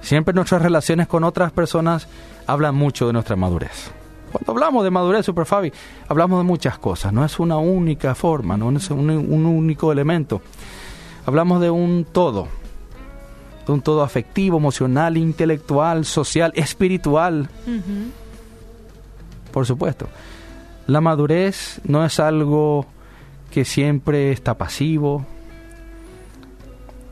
Siempre 0.00 0.34
nuestras 0.34 0.62
relaciones 0.62 1.08
con 1.08 1.24
otras 1.24 1.52
personas 1.52 2.06
hablan 2.46 2.74
mucho 2.74 3.06
de 3.06 3.12
nuestra 3.12 3.36
madurez. 3.36 3.90
Cuando 4.30 4.52
hablamos 4.52 4.84
de 4.84 4.90
madurez, 4.90 5.24
Super 5.24 5.46
Fabi, 5.46 5.72
hablamos 6.06 6.38
de 6.38 6.44
muchas 6.44 6.78
cosas. 6.78 7.12
No 7.12 7.24
es 7.24 7.38
una 7.38 7.56
única 7.56 8.14
forma, 8.14 8.58
no 8.58 8.70
es 8.76 8.90
un, 8.90 9.10
un 9.10 9.46
único 9.46 9.90
elemento. 9.90 10.42
Hablamos 11.26 11.60
de 11.62 11.70
un 11.70 12.06
todo 12.10 12.48
un 13.72 13.82
todo 13.82 14.02
afectivo, 14.02 14.56
emocional, 14.56 15.16
intelectual, 15.16 16.04
social, 16.04 16.52
espiritual. 16.54 17.48
Por 19.52 19.66
supuesto. 19.66 20.08
La 20.86 21.00
madurez 21.00 21.80
no 21.84 22.04
es 22.04 22.18
algo 22.18 22.86
que 23.50 23.64
siempre 23.64 24.32
está 24.32 24.54
pasivo. 24.54 25.26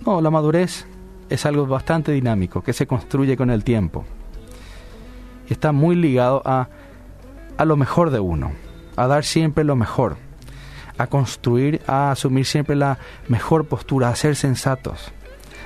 No, 0.05 0.20
la 0.20 0.31
madurez 0.31 0.87
es 1.28 1.45
algo 1.45 1.66
bastante 1.66 2.12
dinámico, 2.12 2.62
que 2.62 2.72
se 2.72 2.87
construye 2.87 3.37
con 3.37 3.51
el 3.51 3.64
tiempo. 3.64 4.05
Y 5.49 5.53
está 5.53 5.72
muy 5.72 5.97
ligado 5.97 6.43
a, 6.45 6.68
a 7.57 7.64
lo 7.64 7.76
mejor 7.76 8.11
de 8.11 8.20
uno, 8.20 8.53
a 8.97 9.07
dar 9.07 9.24
siempre 9.24 9.64
lo 9.64 9.76
mejor, 9.76 10.16
a 10.97 11.07
construir, 11.07 11.83
a 11.87 12.12
asumir 12.12 12.47
siempre 12.47 12.76
la 12.76 12.99
mejor 13.28 13.66
postura, 13.66 14.09
a 14.09 14.16
ser 14.16 14.37
sensatos 14.37 15.12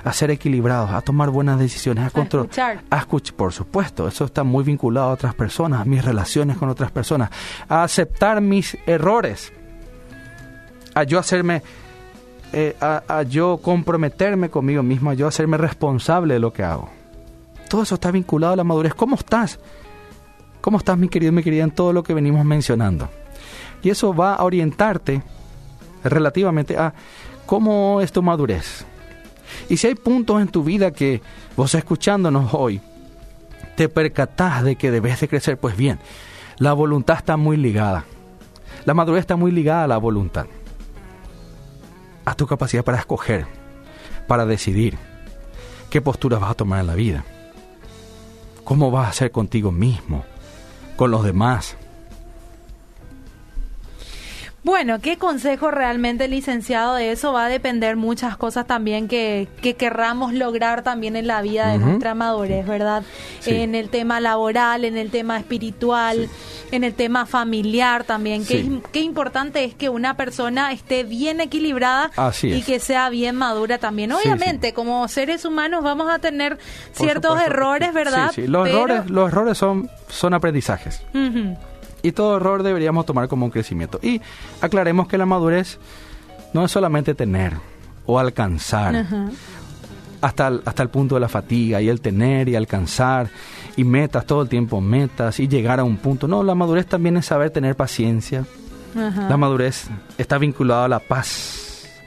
a 0.04 0.12
ser 0.12 0.30
equilibrados, 0.30 0.90
a 0.90 1.00
tomar 1.00 1.30
buenas 1.30 1.58
decisiones, 1.58 2.06
a, 2.06 2.10
controlar, 2.10 2.82
a 2.90 2.98
escuchar, 2.98 3.34
por 3.36 3.52
supuesto, 3.52 4.08
eso 4.08 4.24
está 4.24 4.44
muy 4.44 4.64
vinculado 4.64 5.10
a 5.10 5.12
otras 5.12 5.34
personas, 5.34 5.80
a 5.80 5.84
mis 5.84 6.04
relaciones 6.04 6.56
con 6.56 6.68
otras 6.68 6.90
personas, 6.90 7.30
a 7.68 7.82
aceptar 7.82 8.40
mis 8.40 8.76
errores, 8.86 9.52
a 10.94 11.02
yo 11.04 11.18
hacerme, 11.18 11.62
eh, 12.52 12.76
a, 12.80 13.22
yo 13.22 13.58
comprometerme 13.58 14.48
conmigo 14.48 14.82
mismo, 14.82 15.10
a 15.10 15.14
yo 15.14 15.26
hacerme 15.26 15.56
responsable 15.56 16.34
de 16.34 16.40
lo 16.40 16.52
que 16.52 16.62
hago. 16.62 16.88
Todo 17.68 17.82
eso 17.82 17.94
está 17.94 18.10
vinculado 18.10 18.54
a 18.54 18.56
la 18.56 18.64
madurez. 18.64 18.94
¿Cómo 18.94 19.14
estás? 19.14 19.60
¿Cómo 20.60 20.78
estás, 20.78 20.98
mi 20.98 21.08
querido, 21.08 21.30
mi 21.32 21.42
querida, 21.42 21.62
en 21.62 21.70
todo 21.70 21.92
lo 21.92 22.02
que 22.02 22.14
venimos 22.14 22.44
mencionando? 22.44 23.08
Y 23.82 23.90
eso 23.90 24.12
va 24.12 24.34
a 24.34 24.44
orientarte 24.44 25.22
relativamente 26.02 26.76
a 26.76 26.92
cómo 27.46 28.00
es 28.00 28.12
tu 28.12 28.22
madurez. 28.22 28.84
Y 29.68 29.76
si 29.76 29.86
hay 29.86 29.94
puntos 29.94 30.40
en 30.40 30.48
tu 30.48 30.62
vida 30.62 30.90
que 30.90 31.20
vos 31.56 31.74
escuchándonos 31.74 32.54
hoy, 32.54 32.80
te 33.76 33.88
percatás 33.88 34.64
de 34.64 34.76
que 34.76 34.90
debes 34.90 35.20
de 35.20 35.28
crecer, 35.28 35.58
pues 35.58 35.76
bien, 35.76 35.98
la 36.58 36.72
voluntad 36.72 37.16
está 37.16 37.36
muy 37.36 37.56
ligada. 37.56 38.04
La 38.84 38.94
madurez 38.94 39.20
está 39.20 39.36
muy 39.36 39.52
ligada 39.52 39.84
a 39.84 39.88
la 39.88 39.98
voluntad. 39.98 40.46
A 42.24 42.34
tu 42.34 42.46
capacidad 42.46 42.84
para 42.84 42.98
escoger, 42.98 43.46
para 44.26 44.46
decidir 44.46 44.98
qué 45.90 46.00
posturas 46.00 46.40
vas 46.40 46.50
a 46.50 46.54
tomar 46.54 46.80
en 46.80 46.86
la 46.86 46.94
vida. 46.94 47.24
¿Cómo 48.64 48.90
vas 48.90 49.08
a 49.08 49.12
ser 49.12 49.30
contigo 49.30 49.72
mismo, 49.72 50.24
con 50.96 51.10
los 51.10 51.24
demás? 51.24 51.76
Bueno, 54.62 55.00
¿qué 55.00 55.16
consejo 55.16 55.70
realmente, 55.70 56.28
licenciado? 56.28 56.94
De 56.94 57.12
eso 57.12 57.32
va 57.32 57.46
a 57.46 57.48
depender 57.48 57.96
muchas 57.96 58.36
cosas 58.36 58.66
también 58.66 59.08
que, 59.08 59.48
que 59.62 59.74
querramos 59.74 60.34
lograr 60.34 60.82
también 60.82 61.16
en 61.16 61.26
la 61.26 61.40
vida 61.40 61.68
de 61.68 61.78
nuestra 61.78 62.14
madurez, 62.14 62.66
¿verdad? 62.66 63.02
En 63.46 63.74
el 63.74 63.88
tema 63.88 64.20
laboral, 64.20 64.84
en 64.84 64.98
el 64.98 65.10
tema 65.10 65.38
espiritual, 65.38 66.28
en 66.72 66.84
el 66.84 66.92
tema 66.92 67.24
familiar 67.24 68.04
también. 68.04 68.44
Qué, 68.44 68.82
qué, 68.92 69.00
importante 69.00 69.64
es 69.64 69.74
que 69.74 69.88
una 69.88 70.16
persona 70.18 70.72
esté 70.72 71.04
bien 71.04 71.40
equilibrada 71.40 72.10
y 72.42 72.60
que 72.62 72.80
sea 72.80 73.08
bien 73.08 73.36
madura 73.36 73.78
también. 73.78 74.12
Obviamente, 74.12 74.74
como 74.74 75.08
seres 75.08 75.46
humanos 75.46 75.82
vamos 75.82 76.10
a 76.10 76.18
tener 76.18 76.58
ciertos 76.92 77.40
errores, 77.40 77.94
¿verdad? 77.94 78.30
Sí, 78.34 78.46
Los, 78.46 78.68
errores, 78.68 79.08
los 79.08 79.28
errores 79.28 79.56
son, 79.56 79.88
son 80.08 80.34
aprendizajes. 80.34 81.02
Y 82.02 82.12
todo 82.12 82.36
error 82.36 82.62
deberíamos 82.62 83.06
tomar 83.06 83.28
como 83.28 83.46
un 83.46 83.50
crecimiento. 83.50 83.98
Y 84.02 84.20
aclaremos 84.60 85.08
que 85.08 85.18
la 85.18 85.26
madurez 85.26 85.78
no 86.52 86.64
es 86.64 86.70
solamente 86.70 87.14
tener 87.14 87.54
o 88.06 88.18
alcanzar. 88.18 89.06
Hasta 90.20 90.48
el, 90.48 90.62
hasta 90.66 90.82
el 90.82 90.90
punto 90.90 91.14
de 91.14 91.20
la 91.22 91.28
fatiga 91.28 91.80
y 91.80 91.88
el 91.88 92.02
tener 92.02 92.48
y 92.50 92.54
alcanzar 92.54 93.30
y 93.76 93.84
metas 93.84 94.26
todo 94.26 94.42
el 94.42 94.48
tiempo, 94.50 94.80
metas 94.80 95.40
y 95.40 95.48
llegar 95.48 95.80
a 95.80 95.84
un 95.84 95.96
punto. 95.96 96.28
No, 96.28 96.42
la 96.42 96.54
madurez 96.54 96.86
también 96.86 97.16
es 97.16 97.26
saber 97.26 97.50
tener 97.50 97.74
paciencia. 97.74 98.44
La 98.94 99.36
madurez 99.36 99.86
está 100.18 100.36
vinculada 100.36 100.86
a 100.86 100.88
la 100.88 100.98
paz 100.98 101.59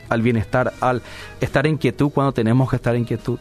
al 0.09 0.21
bienestar, 0.21 0.73
al 0.79 1.01
estar 1.41 1.67
en 1.67 1.77
quietud 1.77 2.09
cuando 2.09 2.31
tenemos 2.31 2.69
que 2.69 2.75
estar 2.75 2.95
en 2.95 3.05
quietud. 3.05 3.39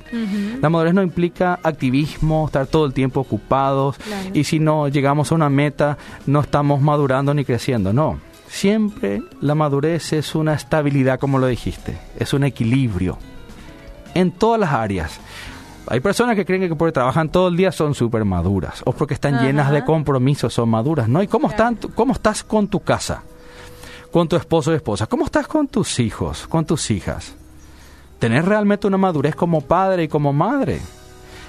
La 0.60 0.68
madurez 0.68 0.94
no 0.94 1.02
implica 1.02 1.58
activismo, 1.62 2.46
estar 2.46 2.66
todo 2.66 2.86
el 2.86 2.92
tiempo 2.92 3.20
ocupados 3.20 3.96
y 4.32 4.44
si 4.44 4.58
no 4.58 4.88
llegamos 4.88 5.32
a 5.32 5.34
una 5.34 5.48
meta 5.48 5.98
no 6.26 6.40
estamos 6.40 6.80
madurando 6.80 7.34
ni 7.34 7.44
creciendo, 7.44 7.92
no. 7.92 8.18
Siempre 8.48 9.22
la 9.40 9.54
madurez 9.54 10.12
es 10.12 10.34
una 10.34 10.54
estabilidad, 10.54 11.18
como 11.18 11.38
lo 11.38 11.46
dijiste, 11.46 11.96
es 12.18 12.34
un 12.34 12.44
equilibrio 12.44 13.18
en 14.14 14.30
todas 14.30 14.60
las 14.60 14.72
áreas. 14.72 15.20
Hay 15.86 16.00
personas 16.00 16.36
que 16.36 16.44
creen 16.44 16.68
que 16.68 16.76
porque 16.76 16.92
trabajan 16.92 17.28
todo 17.28 17.48
el 17.48 17.56
día 17.56 17.72
son 17.72 17.94
súper 17.94 18.24
maduras 18.24 18.82
o 18.84 18.92
porque 18.92 19.14
están 19.14 19.42
llenas 19.42 19.70
de 19.72 19.84
compromisos 19.84 20.54
son 20.54 20.68
maduras. 20.68 21.08
¿no? 21.08 21.22
¿Y 21.22 21.26
cómo, 21.26 21.48
están, 21.48 21.76
cómo 21.94 22.12
estás 22.12 22.44
con 22.44 22.68
tu 22.68 22.80
casa? 22.80 23.24
Con 24.12 24.28
tu 24.28 24.36
esposo 24.36 24.70
o 24.70 24.74
esposa? 24.74 25.06
¿Cómo 25.06 25.24
estás 25.24 25.48
con 25.48 25.66
tus 25.66 25.98
hijos, 25.98 26.46
con 26.46 26.64
tus 26.64 26.90
hijas? 26.90 27.34
¿Tenés 28.18 28.44
realmente 28.44 28.86
una 28.86 28.98
madurez 28.98 29.34
como 29.34 29.62
padre 29.62 30.04
y 30.04 30.08
como 30.08 30.32
madre? 30.32 30.80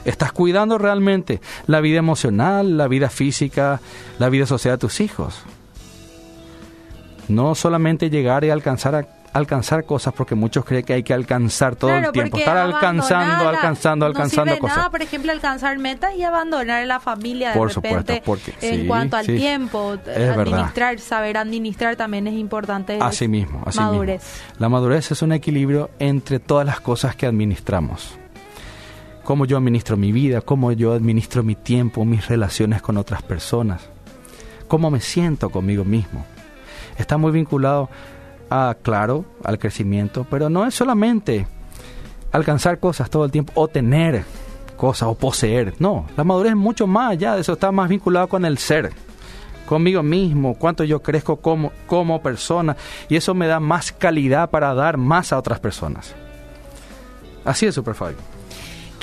¿Estás 0.05 0.31
cuidando 0.31 0.77
realmente 0.77 1.39
la 1.67 1.81
vida 1.81 1.99
emocional, 1.99 2.77
la 2.77 2.87
vida 2.87 3.09
física, 3.09 3.79
la 4.17 4.29
vida 4.29 4.45
social 4.47 4.75
de 4.75 4.79
tus 4.79 5.01
hijos? 5.01 5.43
No 7.27 7.53
solamente 7.53 8.09
llegar 8.09 8.43
y 8.43 8.49
alcanzar 8.49 8.95
a 8.95 9.07
alcanzar 9.33 9.83
cosas 9.83 10.13
porque 10.13 10.35
muchos 10.35 10.63
creen 10.63 10.85
que 10.85 10.93
hay 10.93 11.03
que 11.03 11.13
alcanzar 11.13 11.75
todo 11.75 11.91
el 11.91 12.11
tiempo, 12.11 12.37
estar 12.37 12.55
alcanzando, 12.55 13.49
alcanzando, 13.49 14.05
alcanzando 14.05 14.53
no 14.53 14.59
cosas. 14.59 14.77
Nada, 14.77 14.89
por 14.91 15.01
ejemplo, 15.01 15.31
alcanzar 15.31 15.77
metas 15.79 16.15
y 16.15 16.23
abandonar 16.23 16.83
a 16.83 16.85
la 16.85 16.99
familia 16.99 17.49
de 17.49 17.57
por 17.57 17.73
repente. 17.73 18.21
porque, 18.23 18.53
en 18.61 18.87
cuanto 18.87 19.17
al 19.17 19.25
tiempo, 19.25 19.97
administrar, 20.05 20.99
saber 20.99 21.37
administrar 21.37 21.95
también 21.95 22.27
es 22.27 22.35
importante. 22.35 22.99
Así 23.01 23.27
mismo, 23.27 23.63
así 23.65 23.79
madurez. 23.79 24.21
Mismo. 24.21 24.55
La 24.59 24.69
madurez 24.69 25.11
es 25.11 25.21
un 25.21 25.31
equilibrio 25.31 25.89
entre 25.99 26.39
todas 26.39 26.65
las 26.65 26.79
cosas 26.79 27.15
que 27.15 27.25
administramos. 27.25 28.17
Cómo 29.23 29.45
yo 29.45 29.57
administro 29.57 29.97
mi 29.97 30.11
vida, 30.11 30.41
cómo 30.41 30.71
yo 30.73 30.93
administro 30.93 31.43
mi 31.43 31.55
tiempo, 31.55 32.05
mis 32.05 32.27
relaciones 32.27 32.81
con 32.81 32.97
otras 32.97 33.23
personas, 33.23 33.81
cómo 34.67 34.91
me 34.91 34.99
siento 34.99 35.49
conmigo 35.49 35.85
mismo. 35.85 36.25
Está 36.97 37.17
muy 37.17 37.31
vinculado 37.31 37.89
claro, 38.81 39.25
al 39.43 39.57
crecimiento, 39.57 40.25
pero 40.29 40.49
no 40.49 40.65
es 40.65 40.75
solamente 40.75 41.47
alcanzar 42.31 42.79
cosas 42.79 43.09
todo 43.09 43.25
el 43.25 43.31
tiempo 43.31 43.51
o 43.55 43.67
tener 43.67 44.23
cosas 44.77 45.09
o 45.09 45.15
poseer. 45.15 45.73
No, 45.79 46.05
la 46.17 46.23
madurez 46.23 46.51
es 46.51 46.57
mucho 46.57 46.87
más 46.87 47.11
allá 47.11 47.37
eso, 47.37 47.53
está 47.53 47.71
más 47.71 47.89
vinculado 47.89 48.27
con 48.27 48.45
el 48.45 48.57
ser, 48.57 48.91
conmigo 49.67 50.03
mismo, 50.03 50.55
cuánto 50.55 50.83
yo 50.83 51.01
crezco 51.01 51.37
como, 51.37 51.71
como 51.87 52.21
persona 52.21 52.75
y 53.09 53.15
eso 53.15 53.33
me 53.33 53.47
da 53.47 53.59
más 53.59 53.91
calidad 53.91 54.49
para 54.49 54.73
dar 54.73 54.97
más 54.97 55.33
a 55.33 55.39
otras 55.39 55.59
personas. 55.59 56.15
Así 57.45 57.65
es, 57.65 57.75
Super 57.75 57.95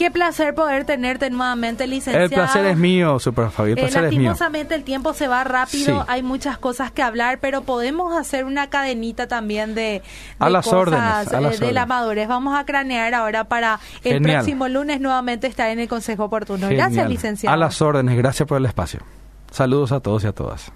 Qué 0.00 0.10
placer 0.10 0.54
poder 0.54 0.86
tenerte 0.86 1.28
nuevamente, 1.28 1.86
licenciado. 1.86 2.24
El 2.24 2.30
placer 2.30 2.64
es 2.64 2.78
mío, 2.78 3.18
Super 3.18 3.50
Fabi, 3.50 3.72
el 3.72 3.78
eh, 3.78 3.82
placer 3.82 4.06
es 4.06 4.12
mío. 4.12 4.30
Lastimosamente 4.30 4.74
el 4.74 4.82
tiempo 4.82 5.12
se 5.12 5.28
va 5.28 5.44
rápido, 5.44 6.06
hay 6.08 6.22
muchas 6.22 6.56
cosas 6.56 6.90
que 6.90 7.02
hablar, 7.02 7.38
pero 7.38 7.64
podemos 7.64 8.16
hacer 8.16 8.46
una 8.46 8.70
cadenita 8.70 9.28
también 9.28 9.74
de, 9.74 10.00
a 10.38 10.48
las 10.48 10.64
cosas 10.64 10.80
órdenes, 10.80 11.34
a 11.34 11.40
las 11.42 11.60
eh, 11.60 11.66
de 11.66 11.72
la 11.72 11.84
madurez. 11.84 12.28
Vamos 12.28 12.58
a 12.58 12.64
cranear 12.64 13.12
ahora 13.12 13.44
para 13.44 13.78
el 14.02 14.22
próximo 14.22 14.68
lunes 14.68 15.02
nuevamente 15.02 15.46
estar 15.46 15.68
en 15.68 15.80
el 15.80 15.88
Consejo 15.88 16.24
Oportuno. 16.24 16.70
Gracias, 16.70 17.06
licenciado. 17.06 17.52
A 17.52 17.58
las 17.58 17.82
órdenes, 17.82 18.16
gracias 18.16 18.48
por 18.48 18.56
el 18.56 18.64
espacio. 18.64 19.00
Saludos 19.50 19.92
a 19.92 20.00
todos 20.00 20.24
y 20.24 20.28
a 20.28 20.32
todas. 20.32 20.72